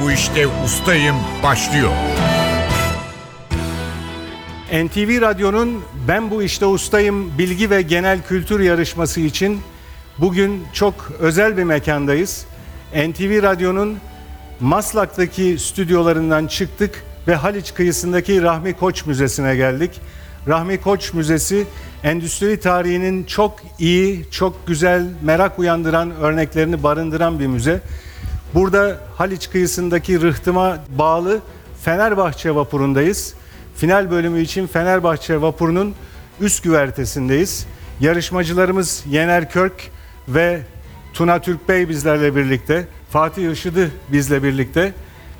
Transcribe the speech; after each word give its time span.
bu 0.00 0.10
işte 0.10 0.46
ustayım 0.64 1.16
başlıyor. 1.42 1.90
NTV 4.72 5.20
Radyo'nun 5.20 5.82
Ben 6.08 6.30
Bu 6.30 6.42
İşte 6.42 6.66
Ustayım 6.66 7.38
bilgi 7.38 7.70
ve 7.70 7.82
genel 7.82 8.22
kültür 8.28 8.60
yarışması 8.60 9.20
için 9.20 9.60
bugün 10.18 10.64
çok 10.72 10.94
özel 11.18 11.56
bir 11.56 11.64
mekandayız. 11.64 12.46
NTV 12.94 13.42
Radyo'nun 13.42 13.98
Maslak'taki 14.60 15.58
stüdyolarından 15.58 16.46
çıktık 16.46 17.04
ve 17.28 17.34
Haliç 17.34 17.74
kıyısındaki 17.74 18.42
Rahmi 18.42 18.72
Koç 18.72 19.06
Müzesi'ne 19.06 19.56
geldik. 19.56 20.00
Rahmi 20.48 20.80
Koç 20.80 21.14
Müzesi 21.14 21.66
endüstri 22.04 22.60
tarihinin 22.60 23.24
çok 23.24 23.60
iyi, 23.78 24.26
çok 24.30 24.66
güzel, 24.66 25.06
merak 25.22 25.58
uyandıran 25.58 26.10
örneklerini 26.10 26.82
barındıran 26.82 27.40
bir 27.40 27.46
müze. 27.46 27.80
Burada 28.54 28.98
Haliç 29.16 29.50
kıyısındaki 29.50 30.20
rıhtıma 30.20 30.78
bağlı 30.98 31.40
Fenerbahçe 31.82 32.54
vapurundayız. 32.54 33.34
Final 33.76 34.10
bölümü 34.10 34.40
için 34.40 34.66
Fenerbahçe 34.66 35.40
vapurunun 35.40 35.94
üst 36.40 36.62
güvertesindeyiz. 36.62 37.66
Yarışmacılarımız 38.00 39.04
Yener 39.10 39.50
Körk 39.50 39.90
ve 40.28 40.60
Tuna 41.14 41.38
Türk 41.38 41.68
Bey 41.68 41.88
bizlerle 41.88 42.36
birlikte. 42.36 42.88
Fatih 43.10 43.52
Işıdı 43.52 43.90
bizle 44.12 44.42
birlikte. 44.42 44.92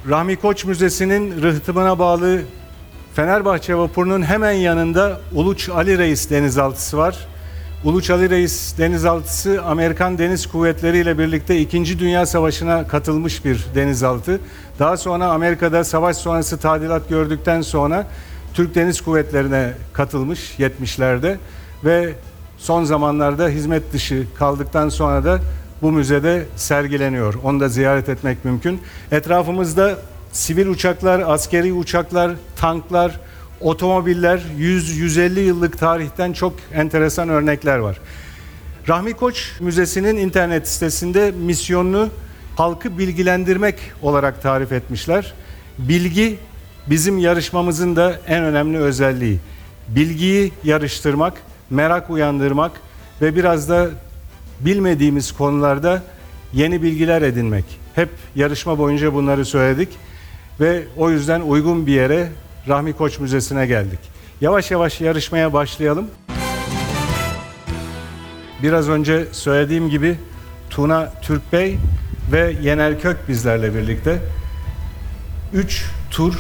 Rahmi 0.09 0.37
Koç 0.37 0.65
Müzesi'nin 0.65 1.43
rıhtımına 1.43 1.99
bağlı 1.99 2.43
Fenerbahçe 3.15 3.75
vapurunun 3.75 4.23
hemen 4.23 4.53
yanında 4.53 5.21
Uluç 5.35 5.69
Ali 5.69 5.99
Reis 5.99 6.31
denizaltısı 6.31 6.99
var. 6.99 7.27
Uluç 7.85 8.11
Ali 8.11 8.31
Reis 8.31 8.79
denizaltısı 8.79 9.63
Amerikan 9.63 10.19
Deniz 10.19 10.47
Kuvvetleri 10.47 10.99
ile 10.99 11.19
birlikte 11.19 11.59
2. 11.59 11.99
Dünya 11.99 12.27
Savaşı'na 12.27 12.87
katılmış 12.87 13.45
bir 13.45 13.67
denizaltı. 13.75 14.41
Daha 14.79 14.97
sonra 14.97 15.27
Amerika'da 15.27 15.85
savaş 15.85 16.17
sonrası 16.17 16.59
tadilat 16.59 17.09
gördükten 17.09 17.63
sonra 17.63 18.07
Türk 18.55 18.75
Deniz 18.75 19.01
Kuvvetleri'ne 19.01 19.73
katılmış 19.93 20.55
70'lerde 20.59 21.37
ve 21.85 22.15
son 22.59 22.85
zamanlarda 22.85 23.49
hizmet 23.49 23.93
dışı 23.93 24.27
kaldıktan 24.39 24.89
sonra 24.89 25.25
da 25.25 25.39
bu 25.83 25.93
müzede 25.93 26.47
sergileniyor. 26.57 27.35
Onu 27.45 27.61
da 27.61 27.69
ziyaret 27.69 28.09
etmek 28.09 28.45
mümkün. 28.45 28.81
Etrafımızda 29.13 29.99
sivil 30.33 30.67
uçaklar, 30.67 31.23
askeri 31.27 31.73
uçaklar, 31.73 32.33
tanklar, 32.57 33.21
otomobiller, 33.61 34.41
100-150 34.59 35.41
yıllık 35.41 35.79
tarihten 35.79 36.33
çok 36.33 36.55
enteresan 36.75 37.29
örnekler 37.29 37.79
var. 37.79 38.01
Rahmi 38.89 39.13
Koç 39.13 39.53
Müzesi'nin 39.61 40.17
internet 40.17 40.69
sitesinde 40.69 41.31
misyonunu 41.31 42.09
halkı 42.57 42.99
bilgilendirmek 42.99 43.77
olarak 44.03 44.43
tarif 44.43 44.73
etmişler. 44.73 45.35
Bilgi 45.79 46.39
bizim 46.87 47.19
yarışmamızın 47.19 47.97
da 47.97 48.21
en 48.27 48.45
önemli 48.45 48.79
özelliği. 48.79 49.39
Bilgiyi 49.89 50.53
yarıştırmak, 50.65 51.43
merak 51.71 52.11
uyandırmak 52.11 52.73
ve 53.23 53.37
biraz 53.37 53.69
da 53.69 53.89
bilmediğimiz 54.61 55.33
konularda 55.33 56.03
yeni 56.53 56.83
bilgiler 56.83 57.23
edinmek. 57.23 57.65
Hep 57.95 58.09
yarışma 58.37 58.79
boyunca 58.79 59.15
bunları 59.15 59.45
söyledik 59.45 59.89
ve 60.61 60.83
o 60.97 61.11
yüzden 61.11 61.41
uygun 61.41 61.87
bir 61.87 61.93
yere 61.93 62.29
Rahmi 62.69 62.93
Koç 62.93 63.19
Müzesi'ne 63.19 63.67
geldik. 63.67 63.99
Yavaş 64.41 64.71
yavaş 64.71 65.01
yarışmaya 65.01 65.53
başlayalım. 65.53 66.07
Biraz 68.63 68.89
önce 68.89 69.27
söylediğim 69.33 69.91
gibi 69.91 70.19
Tuna 70.71 71.13
Türk 71.23 71.53
Bey 71.53 71.79
ve 72.33 72.57
Yener 72.63 73.01
Kök 73.01 73.29
bizlerle 73.29 73.75
birlikte. 73.75 74.19
3 75.53 75.85
tur 76.11 76.35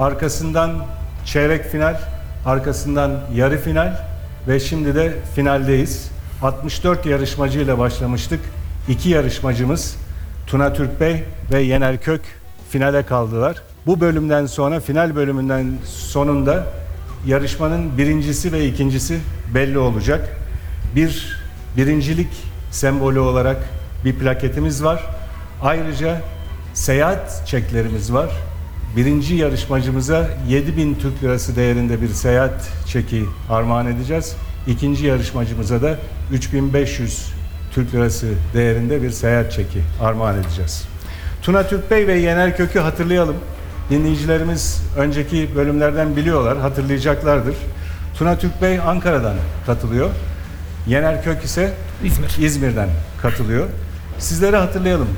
arkasından 0.00 0.86
çeyrek 1.24 1.64
final, 1.64 2.00
arkasından 2.46 3.20
yarı 3.34 3.58
final 3.58 4.00
ve 4.48 4.60
şimdi 4.60 4.94
de 4.94 5.14
finaldeyiz. 5.34 6.10
64 6.42 7.06
yarışmacıyla 7.06 7.78
başlamıştık. 7.78 8.40
İki 8.88 9.08
yarışmacımız 9.08 9.96
Tuna 10.46 10.72
Türk 10.72 11.00
Bey 11.00 11.24
ve 11.52 11.62
Yener 11.62 12.00
Kök 12.00 12.20
finale 12.70 13.02
kaldılar. 13.02 13.62
Bu 13.86 14.00
bölümden 14.00 14.46
sonra 14.46 14.80
final 14.80 15.16
bölümünden 15.16 15.72
sonunda 15.84 16.66
yarışmanın 17.26 17.98
birincisi 17.98 18.52
ve 18.52 18.66
ikincisi 18.66 19.18
belli 19.54 19.78
olacak. 19.78 20.28
Bir 20.96 21.40
birincilik 21.76 22.28
sembolü 22.70 23.18
olarak 23.18 23.56
bir 24.04 24.14
plaketimiz 24.14 24.84
var. 24.84 25.04
Ayrıca 25.62 26.20
seyahat 26.74 27.46
çeklerimiz 27.46 28.12
var. 28.12 28.30
Birinci 28.96 29.34
yarışmacımıza 29.34 30.28
7000 30.48 30.94
Türk 30.94 31.22
Lirası 31.22 31.56
değerinde 31.56 32.02
bir 32.02 32.08
seyahat 32.08 32.70
çeki 32.86 33.24
armağan 33.50 33.86
edeceğiz. 33.86 34.36
İkinci 34.66 35.06
yarışmacımıza 35.06 35.82
da 35.82 35.98
3500 36.32 37.32
Türk 37.72 37.94
Lirası 37.94 38.26
değerinde 38.54 39.02
bir 39.02 39.10
seyahat 39.10 39.52
çeki 39.52 39.80
armağan 40.02 40.38
edeceğiz. 40.38 40.84
Tuna 41.42 41.68
Türk 41.68 41.90
Bey 41.90 42.06
ve 42.06 42.14
Yener 42.14 42.56
Kök'ü 42.56 42.78
hatırlayalım. 42.78 43.36
Dinleyicilerimiz 43.90 44.82
önceki 44.96 45.50
bölümlerden 45.56 46.16
biliyorlar, 46.16 46.58
hatırlayacaklardır. 46.58 47.54
Tuna 48.18 48.38
Türk 48.38 48.62
Bey 48.62 48.80
Ankara'dan 48.80 49.34
katılıyor. 49.66 50.10
Yener 50.86 51.24
Kök 51.24 51.44
ise 51.44 51.74
İzmir. 52.04 52.36
İzmir'den 52.40 52.88
katılıyor. 53.22 53.66
Sizleri 54.18 54.56
hatırlayalım. 54.56 55.08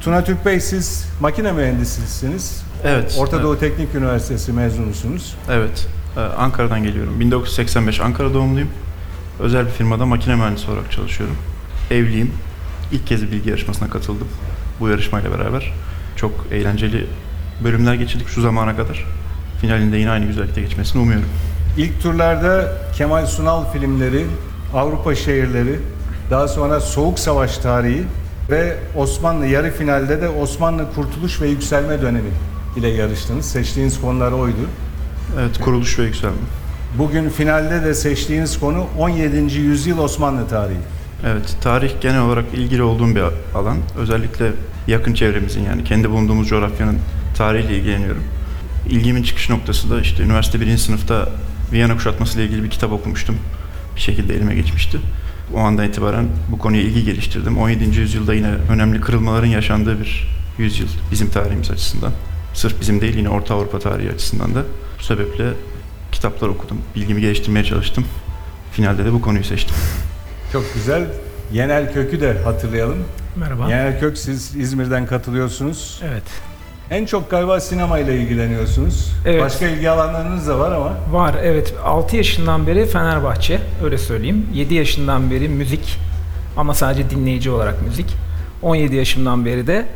Tuna 0.00 0.24
Türk 0.24 0.46
Bey 0.46 0.60
siz 0.60 1.06
makine 1.20 1.52
mühendisisiniz. 1.52 2.62
Evet. 2.84 3.16
Orta 3.18 3.42
Doğu 3.42 3.52
evet, 3.52 3.60
Teknik 3.60 3.94
Üniversitesi 3.94 4.52
mezunusunuz. 4.52 5.36
Evet. 5.50 5.88
Ee, 6.16 6.20
Ankara'dan 6.20 6.82
geliyorum. 6.82 7.20
1985 7.20 8.00
Ankara 8.00 8.34
doğumluyum. 8.34 8.68
Özel 9.40 9.66
bir 9.66 9.70
firmada 9.70 10.06
makine 10.06 10.36
mühendisi 10.36 10.70
olarak 10.70 10.92
çalışıyorum. 10.92 11.36
Evliyim. 11.90 12.32
İlk 12.92 13.06
kez 13.06 13.22
bilgi 13.22 13.50
yarışmasına 13.50 13.90
katıldım. 13.90 14.28
Bu 14.80 14.88
yarışmayla 14.88 15.38
beraber. 15.38 15.72
Çok 16.16 16.46
eğlenceli 16.50 17.06
bölümler 17.64 17.94
geçirdik 17.94 18.28
şu 18.28 18.40
zamana 18.40 18.76
kadar. 18.76 19.06
Finalinde 19.60 19.96
yine 19.96 20.10
aynı 20.10 20.26
güzellikte 20.26 20.60
geçmesini 20.60 21.02
umuyorum. 21.02 21.28
İlk 21.76 22.02
turlarda 22.02 22.72
Kemal 22.96 23.26
Sunal 23.26 23.72
filmleri, 23.72 24.26
Avrupa 24.74 25.14
şehirleri, 25.14 25.78
daha 26.30 26.48
sonra 26.48 26.80
Soğuk 26.80 27.18
Savaş 27.18 27.58
tarihi 27.58 28.02
ve 28.50 28.76
Osmanlı 28.96 29.46
yarı 29.46 29.70
finalde 29.70 30.22
de 30.22 30.28
Osmanlı 30.28 30.86
Kurtuluş 30.94 31.40
ve 31.40 31.48
Yükselme 31.48 32.02
dönemi 32.02 32.30
ile 32.76 32.88
yarıştınız. 32.88 33.46
Seçtiğiniz 33.46 34.00
konular 34.00 34.32
oydu. 34.32 34.68
Evet, 35.40 35.60
kuruluş 35.60 35.98
ve 35.98 36.02
yükselme. 36.02 36.36
Bugün 36.98 37.28
finalde 37.28 37.84
de 37.84 37.94
seçtiğiniz 37.94 38.60
konu 38.60 38.86
17. 38.98 39.58
yüzyıl 39.58 39.98
Osmanlı 39.98 40.48
tarihi. 40.48 40.78
Evet, 41.26 41.56
tarih 41.62 41.90
genel 42.00 42.20
olarak 42.20 42.44
ilgili 42.54 42.82
olduğum 42.82 43.14
bir 43.14 43.22
alan. 43.54 43.76
Özellikle 43.98 44.52
yakın 44.86 45.14
çevremizin 45.14 45.64
yani 45.64 45.84
kendi 45.84 46.10
bulunduğumuz 46.10 46.48
coğrafyanın 46.48 46.98
tarihiyle 47.40 47.76
ilgileniyorum. 47.76 48.24
İlgimin 48.88 49.22
çıkış 49.22 49.50
noktası 49.50 49.90
da 49.90 50.00
işte 50.00 50.22
üniversite 50.22 50.60
birinci 50.60 50.82
sınıfta 50.82 51.28
Viyana 51.72 51.94
kuşatması 51.94 52.38
ile 52.38 52.46
ilgili 52.46 52.64
bir 52.64 52.70
kitap 52.70 52.92
okumuştum. 52.92 53.36
Bir 53.96 54.00
şekilde 54.00 54.34
elime 54.34 54.54
geçmişti. 54.54 54.98
O 55.54 55.58
andan 55.58 55.88
itibaren 55.88 56.28
bu 56.50 56.58
konuya 56.58 56.82
ilgi 56.82 57.04
geliştirdim. 57.04 57.58
17. 57.58 58.00
yüzyılda 58.00 58.34
yine 58.34 58.50
önemli 58.70 59.00
kırılmaların 59.00 59.46
yaşandığı 59.46 60.00
bir 60.00 60.28
yüzyıl 60.58 60.88
bizim 61.10 61.30
tarihimiz 61.30 61.70
açısından. 61.70 62.12
Sırf 62.54 62.80
bizim 62.80 63.00
değil 63.00 63.16
yine 63.16 63.28
Orta 63.28 63.54
Avrupa 63.54 63.78
tarihi 63.78 64.10
açısından 64.10 64.54
da. 64.54 64.62
Bu 64.98 65.02
sebeple 65.02 65.44
kitaplar 66.12 66.48
okudum. 66.48 66.78
Bilgimi 66.96 67.20
geliştirmeye 67.20 67.64
çalıştım. 67.64 68.04
Finalde 68.72 69.04
de 69.04 69.12
bu 69.12 69.20
konuyu 69.20 69.44
seçtim. 69.44 69.76
Çok 70.52 70.74
güzel. 70.74 71.06
Yener 71.52 71.94
Kök'ü 71.94 72.20
de 72.20 72.38
hatırlayalım. 72.44 72.98
Merhaba. 73.36 73.70
Yener 73.70 74.00
Kök 74.00 74.18
siz 74.18 74.56
İzmir'den 74.56 75.06
katılıyorsunuz. 75.06 76.00
Evet. 76.04 76.49
En 76.90 77.06
çok 77.06 77.30
galiba 77.30 77.60
sinemayla 77.60 78.12
ilgileniyorsunuz. 78.12 79.12
Evet. 79.26 79.42
Başka 79.42 79.66
ilgi 79.66 79.90
alanlarınız 79.90 80.48
da 80.48 80.58
var 80.58 80.72
ama 80.72 80.92
Var 81.10 81.34
evet. 81.42 81.74
6 81.84 82.16
yaşından 82.16 82.66
beri 82.66 82.86
Fenerbahçe 82.86 83.58
öyle 83.84 83.98
söyleyeyim. 83.98 84.46
7 84.54 84.74
yaşından 84.74 85.30
beri 85.30 85.48
müzik 85.48 85.98
ama 86.56 86.74
sadece 86.74 87.10
dinleyici 87.10 87.50
olarak 87.50 87.82
müzik. 87.82 88.06
17 88.62 88.96
yaşımdan 88.96 89.46
beri 89.46 89.66
de 89.66 89.86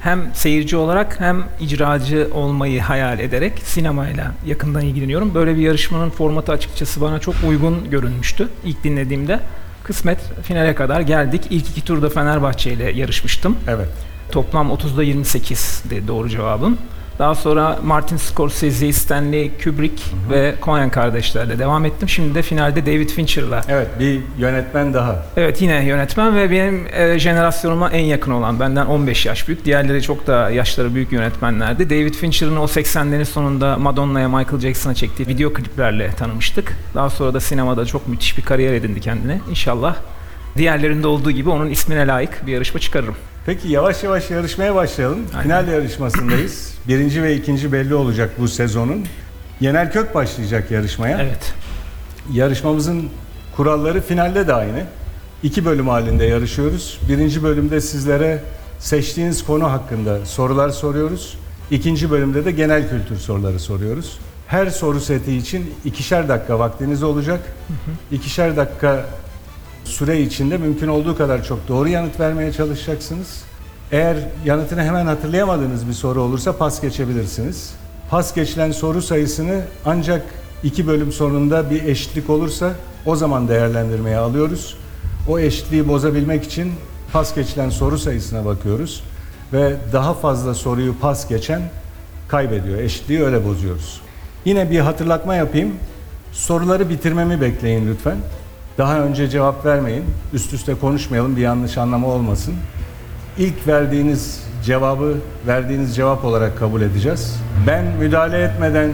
hem 0.00 0.30
seyirci 0.34 0.76
olarak 0.76 1.20
hem 1.20 1.44
icracı 1.60 2.28
olmayı 2.34 2.80
hayal 2.80 3.18
ederek 3.18 3.52
sinemayla 3.64 4.32
yakından 4.46 4.82
ilgileniyorum. 4.82 5.34
Böyle 5.34 5.56
bir 5.56 5.62
yarışmanın 5.62 6.10
formatı 6.10 6.52
açıkçası 6.52 7.00
bana 7.00 7.18
çok 7.18 7.34
uygun 7.48 7.90
görünmüştü 7.90 8.48
ilk 8.64 8.84
dinlediğimde. 8.84 9.40
Kısmet 9.84 10.18
finale 10.42 10.74
kadar 10.74 11.00
geldik. 11.00 11.42
İlk 11.50 11.68
iki 11.70 11.84
turda 11.84 12.10
Fenerbahçe 12.10 12.72
ile 12.72 12.90
yarışmıştım. 12.90 13.56
evet. 13.68 14.07
Toplam 14.32 14.70
30'da 14.70 15.02
28 15.02 15.82
de 15.90 16.08
doğru 16.08 16.28
cevabım. 16.28 16.78
Daha 17.18 17.34
sonra 17.34 17.78
Martin 17.84 18.16
Scorsese, 18.16 18.92
Stanley 18.92 19.50
Kubrick 19.64 20.02
ve 20.30 20.54
Coen 20.64 20.90
kardeşlerle 20.90 21.58
devam 21.58 21.84
ettim. 21.84 22.08
Şimdi 22.08 22.34
de 22.34 22.42
finalde 22.42 22.86
David 22.86 23.08
Fincher'la. 23.08 23.62
Evet 23.68 23.88
bir 23.98 24.20
yönetmen 24.38 24.94
daha. 24.94 25.22
Evet 25.36 25.62
yine 25.62 25.84
yönetmen 25.84 26.36
ve 26.36 26.50
benim 26.50 26.86
e, 26.92 27.18
jenerasyonuma 27.18 27.90
en 27.90 28.04
yakın 28.04 28.32
olan 28.32 28.60
benden 28.60 28.86
15 28.86 29.26
yaş 29.26 29.48
büyük. 29.48 29.64
Diğerleri 29.64 30.02
çok 30.02 30.26
da 30.26 30.50
yaşları 30.50 30.94
büyük 30.94 31.12
yönetmenlerdi. 31.12 31.90
David 31.90 32.14
Fincher'ın 32.14 32.56
o 32.56 32.64
80'lerin 32.64 33.24
sonunda 33.24 33.76
Madonna'ya 33.76 34.28
Michael 34.28 34.60
Jackson'a 34.60 34.94
çektiği 34.94 35.26
video 35.26 35.52
kliplerle 35.52 36.10
tanımıştık. 36.10 36.76
Daha 36.94 37.10
sonra 37.10 37.34
da 37.34 37.40
sinemada 37.40 37.86
çok 37.86 38.08
müthiş 38.08 38.38
bir 38.38 38.42
kariyer 38.42 38.72
edindi 38.72 39.00
kendine. 39.00 39.40
İnşallah 39.50 39.96
diğerlerinde 40.56 41.06
olduğu 41.06 41.30
gibi 41.30 41.50
onun 41.50 41.70
ismine 41.70 42.06
layık 42.06 42.46
bir 42.46 42.52
yarışma 42.52 42.80
çıkarırım. 42.80 43.14
Peki 43.48 43.68
yavaş 43.68 44.02
yavaş 44.04 44.30
yarışmaya 44.30 44.74
başlayalım. 44.74 45.18
Aynen. 45.32 45.42
Final 45.42 45.68
yarışmasındayız. 45.68 46.74
Birinci 46.88 47.22
ve 47.22 47.36
ikinci 47.36 47.72
belli 47.72 47.94
olacak 47.94 48.30
bu 48.38 48.48
sezonun. 48.48 49.06
Yener 49.60 49.92
Kök 49.92 50.14
başlayacak 50.14 50.70
yarışmaya. 50.70 51.22
Evet. 51.22 51.54
Yarışmamızın 52.32 53.08
kuralları 53.56 54.00
finalde 54.00 54.46
de 54.46 54.54
aynı. 54.54 54.84
İki 55.42 55.64
bölüm 55.64 55.88
halinde 55.88 56.24
yarışıyoruz. 56.24 56.98
Birinci 57.08 57.42
bölümde 57.42 57.80
sizlere 57.80 58.42
seçtiğiniz 58.78 59.44
konu 59.44 59.72
hakkında 59.72 60.26
sorular 60.26 60.70
soruyoruz. 60.70 61.38
İkinci 61.70 62.10
bölümde 62.10 62.44
de 62.44 62.50
genel 62.50 62.88
kültür 62.88 63.16
soruları 63.16 63.60
soruyoruz. 63.60 64.18
Her 64.46 64.66
soru 64.66 65.00
seti 65.00 65.36
için 65.36 65.74
ikişer 65.84 66.28
dakika 66.28 66.58
vaktiniz 66.58 67.02
olacak. 67.02 67.40
İkişer 68.10 68.56
dakika 68.56 69.06
süre 69.88 70.20
içinde 70.20 70.58
mümkün 70.58 70.88
olduğu 70.88 71.16
kadar 71.16 71.44
çok 71.44 71.68
doğru 71.68 71.88
yanıt 71.88 72.20
vermeye 72.20 72.52
çalışacaksınız. 72.52 73.42
Eğer 73.92 74.16
yanıtını 74.44 74.82
hemen 74.82 75.06
hatırlayamadığınız 75.06 75.88
bir 75.88 75.92
soru 75.92 76.22
olursa 76.22 76.56
pas 76.56 76.80
geçebilirsiniz. 76.80 77.74
Pas 78.10 78.34
geçilen 78.34 78.72
soru 78.72 79.02
sayısını 79.02 79.60
ancak 79.84 80.22
iki 80.62 80.86
bölüm 80.86 81.12
sonunda 81.12 81.70
bir 81.70 81.84
eşitlik 81.84 82.30
olursa 82.30 82.72
o 83.06 83.16
zaman 83.16 83.48
değerlendirmeye 83.48 84.16
alıyoruz. 84.16 84.76
O 85.28 85.38
eşitliği 85.38 85.88
bozabilmek 85.88 86.44
için 86.44 86.72
pas 87.12 87.34
geçilen 87.34 87.70
soru 87.70 87.98
sayısına 87.98 88.44
bakıyoruz 88.44 89.02
ve 89.52 89.76
daha 89.92 90.14
fazla 90.14 90.54
soruyu 90.54 90.98
pas 90.98 91.28
geçen 91.28 91.62
kaybediyor. 92.28 92.78
Eşitliği 92.78 93.22
öyle 93.22 93.46
bozuyoruz. 93.46 94.00
Yine 94.44 94.70
bir 94.70 94.80
hatırlatma 94.80 95.34
yapayım. 95.34 95.74
Soruları 96.32 96.88
bitirmemi 96.88 97.40
bekleyin 97.40 97.88
lütfen. 97.88 98.16
Daha 98.78 99.00
önce 99.00 99.28
cevap 99.28 99.66
vermeyin. 99.66 100.04
Üst 100.32 100.52
üste 100.52 100.74
konuşmayalım 100.74 101.36
bir 101.36 101.40
yanlış 101.40 101.78
anlama 101.78 102.06
olmasın. 102.06 102.54
İlk 103.38 103.66
verdiğiniz 103.66 104.40
cevabı 104.64 105.16
verdiğiniz 105.46 105.96
cevap 105.96 106.24
olarak 106.24 106.58
kabul 106.58 106.82
edeceğiz. 106.82 107.36
Ben 107.66 107.84
müdahale 107.84 108.42
etmeden 108.42 108.90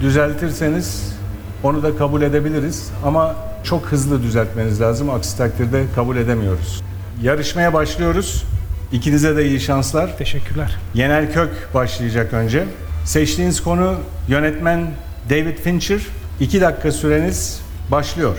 düzeltirseniz 0.00 1.16
onu 1.62 1.82
da 1.82 1.96
kabul 1.96 2.22
edebiliriz 2.22 2.90
ama 3.04 3.36
çok 3.64 3.84
hızlı 3.84 4.22
düzeltmeniz 4.22 4.80
lazım. 4.80 5.10
Aksi 5.10 5.38
takdirde 5.38 5.84
kabul 5.94 6.16
edemiyoruz. 6.16 6.82
Yarışmaya 7.22 7.72
başlıyoruz. 7.72 8.44
İkinize 8.92 9.36
de 9.36 9.46
iyi 9.46 9.60
şanslar. 9.60 10.18
Teşekkürler. 10.18 10.76
Yener 10.94 11.32
Kök 11.32 11.50
başlayacak 11.74 12.32
önce. 12.32 12.64
Seçtiğiniz 13.04 13.62
konu 13.62 13.94
yönetmen 14.28 14.90
David 15.30 15.58
Fincher. 15.58 16.00
2 16.40 16.60
dakika 16.60 16.92
süreniz 16.92 17.60
başlıyor. 17.90 18.36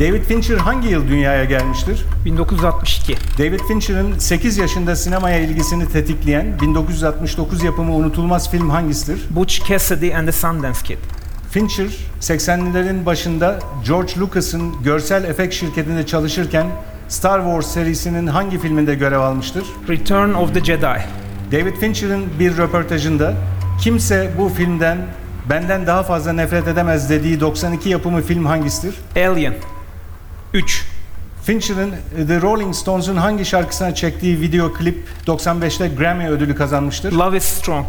David 0.00 0.24
Fincher 0.24 0.56
hangi 0.56 0.88
yıl 0.88 1.08
dünyaya 1.08 1.44
gelmiştir? 1.44 2.04
1962. 2.24 3.16
David 3.38 3.60
Fincher'ın 3.60 4.18
8 4.18 4.58
yaşında 4.58 4.96
sinemaya 4.96 5.38
ilgisini 5.38 5.88
tetikleyen 5.88 6.60
1969 6.60 7.62
yapımı 7.62 7.94
unutulmaz 7.94 8.50
film 8.50 8.70
hangisidir? 8.70 9.20
Butch 9.30 9.68
Cassidy 9.68 10.16
and 10.16 10.26
the 10.26 10.32
Sundance 10.32 10.78
Kid. 10.84 10.98
Fincher 11.50 11.86
80'lerin 12.20 13.06
başında 13.06 13.58
George 13.86 14.12
Lucas'ın 14.20 14.82
görsel 14.82 15.24
efekt 15.24 15.54
şirketinde 15.54 16.06
çalışırken 16.06 16.66
Star 17.08 17.40
Wars 17.40 17.66
serisinin 17.66 18.26
hangi 18.26 18.58
filminde 18.58 18.94
görev 18.94 19.20
almıştır? 19.20 19.64
Return 19.88 20.34
of 20.34 20.54
the 20.54 20.60
Jedi. 20.64 21.04
David 21.52 21.76
Fincher'ın 21.76 22.24
bir 22.38 22.56
röportajında 22.56 23.34
kimse 23.80 24.30
bu 24.38 24.48
filmden 24.48 24.98
benden 25.50 25.86
daha 25.86 26.02
fazla 26.02 26.32
nefret 26.32 26.68
edemez 26.68 27.10
dediği 27.10 27.40
92 27.40 27.88
yapımı 27.88 28.22
film 28.22 28.46
hangisidir? 28.46 28.94
Alien. 29.16 29.54
3. 30.54 30.86
Fincher'ın 31.42 31.90
The 32.26 32.40
Rolling 32.40 32.74
Stones'un 32.74 33.16
hangi 33.16 33.44
şarkısına 33.44 33.94
çektiği 33.94 34.40
video 34.40 34.72
klip 34.72 35.04
95'te 35.26 35.88
Grammy 35.88 36.28
ödülü 36.28 36.54
kazanmıştır? 36.54 37.12
Love 37.12 37.36
is 37.36 37.44
Strong. 37.44 37.86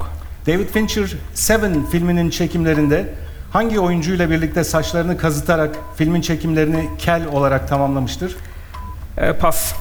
David 0.47 0.67
Fincher 0.67 1.17
Seven 1.33 1.85
filminin 1.85 2.29
çekimlerinde 2.29 3.13
hangi 3.53 3.79
oyuncuyla 3.79 4.29
birlikte 4.29 4.63
saçlarını 4.63 5.17
kazıtarak 5.17 5.75
filmin 5.97 6.21
çekimlerini 6.21 6.89
kel 6.97 7.27
olarak 7.31 7.67
tamamlamıştır? 7.67 8.35
Ee, 9.17 9.33
pas. 9.33 9.73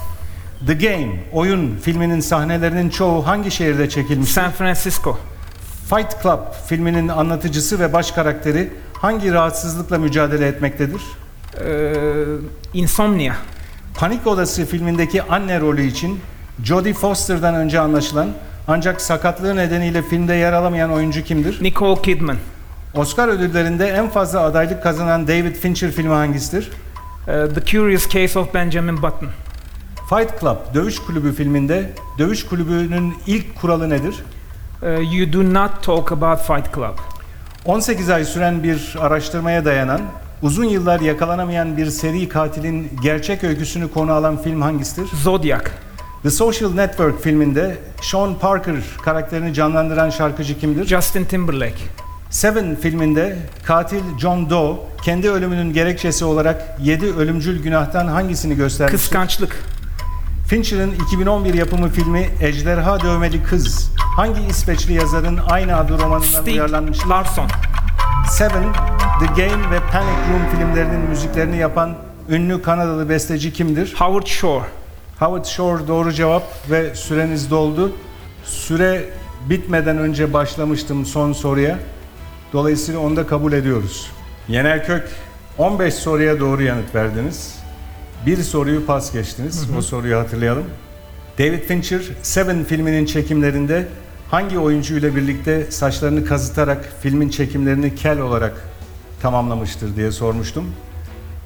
The 0.66 0.74
Game, 0.74 1.12
oyun 1.32 1.76
filminin 1.76 2.20
sahnelerinin 2.20 2.90
çoğu 2.90 3.26
hangi 3.26 3.50
şehirde 3.50 3.88
çekilmiştir? 3.88 4.34
San 4.34 4.50
Francisco. 4.50 5.18
Fight 5.90 6.22
Club 6.22 6.40
filminin 6.66 7.08
anlatıcısı 7.08 7.80
ve 7.80 7.92
baş 7.92 8.10
karakteri 8.10 8.72
hangi 8.92 9.32
rahatsızlıkla 9.32 9.98
mücadele 9.98 10.46
etmektedir? 10.46 11.00
Ee, 11.58 11.94
Insomnia. 12.74 13.34
Panik 13.94 14.26
Odası 14.26 14.66
filmindeki 14.66 15.22
anne 15.22 15.60
rolü 15.60 15.82
için 15.82 16.20
Jodie 16.64 16.92
Foster'dan 16.94 17.54
önce 17.54 17.80
anlaşılan 17.80 18.28
ancak 18.68 19.00
sakatlığı 19.00 19.56
nedeniyle 19.56 20.02
filmde 20.02 20.34
yer 20.34 20.52
alamayan 20.52 20.92
oyuncu 20.92 21.24
kimdir? 21.24 21.62
Nicole 21.62 22.02
Kidman. 22.02 22.36
Oscar 22.94 23.28
ödüllerinde 23.28 23.88
en 23.88 24.08
fazla 24.08 24.40
adaylık 24.40 24.82
kazanan 24.82 25.28
David 25.28 25.56
Fincher 25.56 25.90
filmi 25.90 26.14
hangisidir? 26.14 26.70
Ee, 27.28 27.32
The 27.54 27.64
Curious 27.64 28.08
Case 28.08 28.38
of 28.38 28.54
Benjamin 28.54 28.96
Button. 28.96 29.28
Fight 30.10 30.40
Club 30.40 30.56
Dövüş 30.74 30.98
Kulübü 30.98 31.32
filminde 31.32 31.90
dövüş 32.18 32.46
kulübünün 32.46 33.14
ilk 33.26 33.60
kuralı 33.60 33.90
nedir? 33.90 34.14
Ee, 34.82 34.90
you 34.90 35.32
do 35.32 35.54
not 35.54 35.82
talk 35.82 36.12
about 36.12 36.38
Fight 36.40 36.74
Club. 36.74 36.98
18 37.64 38.10
ay 38.10 38.24
süren 38.24 38.62
bir 38.62 38.96
araştırmaya 39.00 39.64
dayanan, 39.64 40.00
uzun 40.42 40.64
yıllar 40.64 41.00
yakalanamayan 41.00 41.76
bir 41.76 41.90
seri 41.90 42.28
katilin 42.28 42.90
gerçek 43.02 43.44
öyküsünü 43.44 43.90
konu 43.90 44.12
alan 44.12 44.42
film 44.42 44.62
hangisidir? 44.62 45.08
Zodiac. 45.22 45.64
The 46.22 46.30
Social 46.30 46.70
Network 46.70 47.22
filminde 47.22 47.78
Sean 48.02 48.34
Parker 48.34 48.76
karakterini 49.02 49.54
canlandıran 49.54 50.10
şarkıcı 50.10 50.58
kimdir? 50.58 50.86
Justin 50.86 51.24
Timberlake. 51.24 51.82
Seven 52.30 52.76
filminde 52.76 53.36
katil 53.64 54.02
John 54.18 54.50
Doe 54.50 54.76
kendi 55.02 55.30
ölümünün 55.30 55.72
gerekçesi 55.72 56.24
olarak 56.24 56.76
7 56.82 57.06
ölümcül 57.14 57.62
günahtan 57.62 58.06
hangisini 58.06 58.56
göstermiştir? 58.56 58.98
Kıskançlık. 58.98 59.64
Fincher'ın 60.48 60.92
2011 61.06 61.54
yapımı 61.54 61.88
filmi 61.88 62.30
Ejderha 62.40 63.00
Dövmeli 63.00 63.42
Kız 63.42 63.90
hangi 64.16 64.40
İsveçli 64.50 64.92
yazarın 64.92 65.38
aynı 65.48 65.76
adı 65.76 65.92
romanından 65.92 66.40
Stig 66.40 66.54
uyarlanmıştır? 66.54 67.08
Larsson. 67.08 67.48
Seven, 68.28 68.64
The 69.20 69.26
Game 69.26 69.70
ve 69.70 69.80
Panic 69.92 70.18
Room 70.32 70.56
filmlerinin 70.56 71.00
müziklerini 71.00 71.56
yapan 71.56 71.96
ünlü 72.28 72.62
Kanadalı 72.62 73.08
besteci 73.08 73.52
kimdir? 73.52 73.94
Howard 73.98 74.26
Shore. 74.26 74.64
Howard 75.18 75.44
Shore 75.44 75.88
doğru 75.88 76.12
cevap 76.12 76.42
ve 76.70 76.94
süreniz 76.94 77.50
doldu. 77.50 77.92
Süre 78.44 79.04
bitmeden 79.50 79.98
önce 79.98 80.32
başlamıştım 80.32 81.06
son 81.06 81.32
soruya. 81.32 81.78
Dolayısıyla 82.52 83.00
onu 83.00 83.16
da 83.16 83.26
kabul 83.26 83.52
ediyoruz. 83.52 84.10
Yener 84.48 84.86
Kök 84.86 85.08
15 85.58 85.94
soruya 85.94 86.40
doğru 86.40 86.62
yanıt 86.62 86.94
verdiniz. 86.94 87.58
Bir 88.26 88.36
soruyu 88.36 88.86
pas 88.86 89.12
geçtiniz. 89.12 89.68
O 89.78 89.82
soruyu 89.82 90.16
hatırlayalım. 90.18 90.64
David 91.38 91.62
Fincher 91.62 92.02
Seven 92.22 92.64
filminin 92.64 93.06
çekimlerinde 93.06 93.86
hangi 94.30 94.58
oyuncuyla 94.58 95.16
birlikte 95.16 95.70
saçlarını 95.70 96.24
kazıtarak 96.24 96.92
filmin 97.02 97.28
çekimlerini 97.28 97.94
kel 97.94 98.20
olarak 98.20 98.69
tamamlamıştır 99.22 99.96
diye 99.96 100.12
sormuştum. 100.12 100.64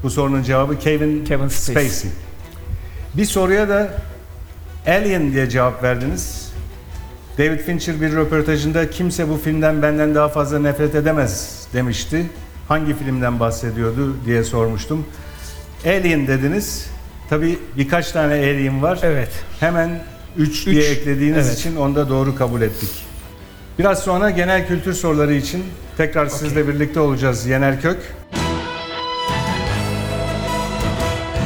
Bu 0.02 0.10
sorunun 0.10 0.42
cevabı 0.42 0.78
Kevin, 0.78 1.24
Kevin 1.24 1.48
Spacey. 1.48 1.88
Spacey. 1.88 2.10
Bir 3.14 3.24
soruya 3.24 3.68
da 3.68 3.94
Alien 4.86 5.32
diye 5.32 5.50
cevap 5.50 5.82
verdiniz. 5.82 6.52
David 7.38 7.60
Fincher 7.60 8.00
bir 8.00 8.12
röportajında 8.12 8.90
kimse 8.90 9.28
bu 9.28 9.36
filmden 9.36 9.82
benden 9.82 10.14
daha 10.14 10.28
fazla 10.28 10.58
nefret 10.58 10.94
edemez 10.94 11.62
demişti. 11.72 12.26
Hangi 12.68 12.94
filmden 12.94 13.40
bahsediyordu 13.40 14.16
diye 14.26 14.44
sormuştum. 14.44 15.06
Alien 15.86 16.26
dediniz. 16.26 16.86
Tabii 17.30 17.58
birkaç 17.76 18.12
tane 18.12 18.34
Alien 18.34 18.82
var. 18.82 18.98
Evet. 19.02 19.30
Hemen 19.60 20.04
3 20.36 20.66
diye 20.66 20.90
eklediğiniz 20.90 21.46
evet. 21.46 21.58
için 21.58 21.76
onu 21.76 21.94
da 21.94 22.08
doğru 22.08 22.34
kabul 22.34 22.62
ettik. 22.62 22.90
Biraz 23.78 24.02
sonra 24.02 24.30
genel 24.30 24.66
kültür 24.66 24.92
soruları 24.92 25.34
için 25.34 25.64
tekrar 25.96 26.26
sizle 26.26 26.68
birlikte 26.68 27.00
olacağız 27.00 27.46
Yener 27.46 27.80
Kök. 27.80 28.14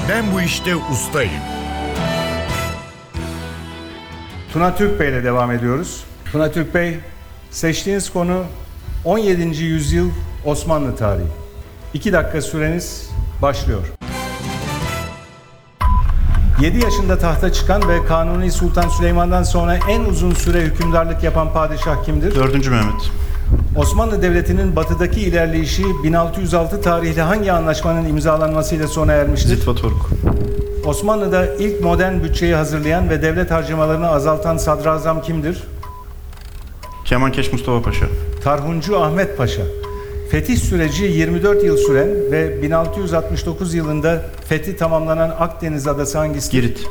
Ben 0.09 0.25
bu 0.35 0.41
işte 0.41 0.77
ustayım. 0.77 1.43
Tuna 4.53 4.75
Türk 4.77 5.01
Bey 5.01 5.09
ile 5.09 5.25
devam 5.25 5.53
ediyoruz. 5.53 6.05
Tuna 6.33 6.53
Türk 6.53 6.75
Bey, 6.75 6.99
seçtiğiniz 7.51 8.11
konu 8.11 8.45
17. 9.05 9.63
yüzyıl 9.65 10.11
Osmanlı 10.45 10.97
tarihi. 10.97 11.27
2 11.95 12.13
dakika 12.13 12.43
süreniz 12.43 13.11
başlıyor. 13.43 13.98
7 16.61 16.85
yaşında 16.85 17.19
tahta 17.19 17.53
çıkan 17.53 17.89
ve 17.89 18.05
Kanuni 18.05 18.53
Sultan 18.53 18.89
Süleyman'dan 18.89 19.43
sonra 19.43 19.77
en 19.89 20.05
uzun 20.05 20.33
süre 20.33 20.61
hükümdarlık 20.61 21.23
yapan 21.23 21.53
padişah 21.53 22.05
kimdir? 22.05 22.35
4. 22.35 22.53
Mehmet. 22.53 23.11
Osmanlı 23.77 24.23
Devleti'nin 24.23 24.77
batıdaki 24.77 25.21
ilerleyişi 25.21 25.85
1606 26.05 26.83
tarihli 26.83 27.21
hangi 27.21 27.53
anlaşmanın 27.53 28.09
imzalanmasıyla 28.09 28.89
sona 28.89 29.13
ermiştir? 29.13 29.49
Zitvatoruk. 29.49 30.11
Osmanlı'da 30.85 31.55
ilk 31.55 31.81
modern 31.81 32.23
bütçeyi 32.23 32.55
hazırlayan 32.55 33.11
ve 33.11 33.23
devlet 33.23 33.51
harcamalarını 33.51 34.09
azaltan 34.09 34.57
sadrazam 34.57 35.23
kimdir? 35.23 35.63
Kemankeş 37.05 37.53
Mustafa 37.53 37.83
Paşa. 37.83 38.07
Tarhuncu 38.45 39.01
Ahmet 39.01 39.39
Paşa. 39.39 39.63
Fetih 40.31 40.57
süreci 40.57 41.05
24 41.05 41.65
yıl 41.65 41.77
süren 41.77 42.09
ve 42.33 42.63
1669 42.63 43.75
yılında 43.75 44.23
fethi 44.49 44.77
tamamlanan 44.77 45.31
Akdeniz 45.39 45.87
adası 45.87 46.19
hangisidir? 46.19 46.63
Girit. 46.63 46.87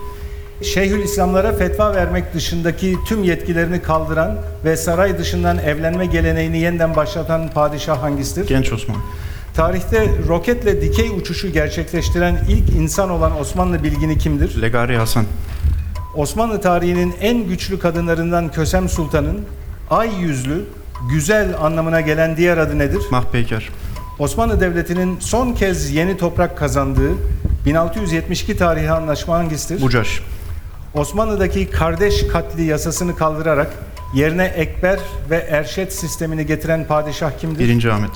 Şeyhülislamlara 0.61 1.53
fetva 1.53 1.95
vermek 1.95 2.33
dışındaki 2.33 2.95
tüm 3.07 3.23
yetkilerini 3.23 3.81
kaldıran 3.81 4.37
ve 4.65 4.77
saray 4.77 5.17
dışından 5.17 5.57
evlenme 5.57 6.05
geleneğini 6.05 6.57
yeniden 6.57 6.95
başlatan 6.95 7.49
padişah 7.49 8.01
hangisidir? 8.01 8.47
Genç 8.47 8.73
Osman. 8.73 8.97
Tarihte 9.55 10.09
roketle 10.27 10.81
dikey 10.81 11.09
uçuşu 11.09 11.49
gerçekleştiren 11.51 12.39
ilk 12.49 12.69
insan 12.69 13.09
olan 13.09 13.39
Osmanlı 13.39 13.83
bilgini 13.83 14.17
kimdir? 14.17 14.61
Legari 14.61 14.97
Hasan. 14.97 15.25
Osmanlı 16.15 16.61
tarihinin 16.61 17.13
en 17.21 17.47
güçlü 17.47 17.79
kadınlarından 17.79 18.51
Kösem 18.51 18.89
Sultan'ın 18.89 19.41
ay 19.89 20.09
yüzlü, 20.19 20.65
güzel 21.09 21.55
anlamına 21.61 22.01
gelen 22.01 22.37
diğer 22.37 22.57
adı 22.57 22.79
nedir? 22.79 23.01
Mahpeyker. 23.11 23.69
Osmanlı 24.19 24.59
Devleti'nin 24.59 25.19
son 25.19 25.53
kez 25.53 25.91
yeni 25.91 26.17
toprak 26.17 26.57
kazandığı 26.57 27.11
1672 27.65 28.57
tarihi 28.57 28.91
anlaşma 28.91 29.35
hangisidir? 29.35 29.81
Bucaş. 29.81 30.21
Osmanlı'daki 30.93 31.69
kardeş 31.69 32.27
katli 32.27 32.63
yasasını 32.63 33.15
kaldırarak 33.15 33.73
yerine 34.13 34.45
ekber 34.45 34.99
ve 35.29 35.37
erşet 35.37 35.93
sistemini 35.93 36.45
getiren 36.45 36.87
padişah 36.87 37.31
kimdir? 37.39 37.79
1. 37.79 37.85
Ahmet. 37.85 38.11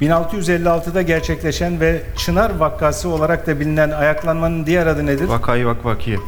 1656'da 0.00 1.02
gerçekleşen 1.02 1.80
ve 1.80 2.02
Çınar 2.16 2.56
vakası 2.56 3.08
olarak 3.08 3.46
da 3.46 3.60
bilinen 3.60 3.90
ayaklanmanın 3.90 4.66
diğer 4.66 4.86
adı 4.86 5.06
nedir? 5.06 5.28
Vakayı 5.28 5.66
Vakvakiye. 5.66 6.18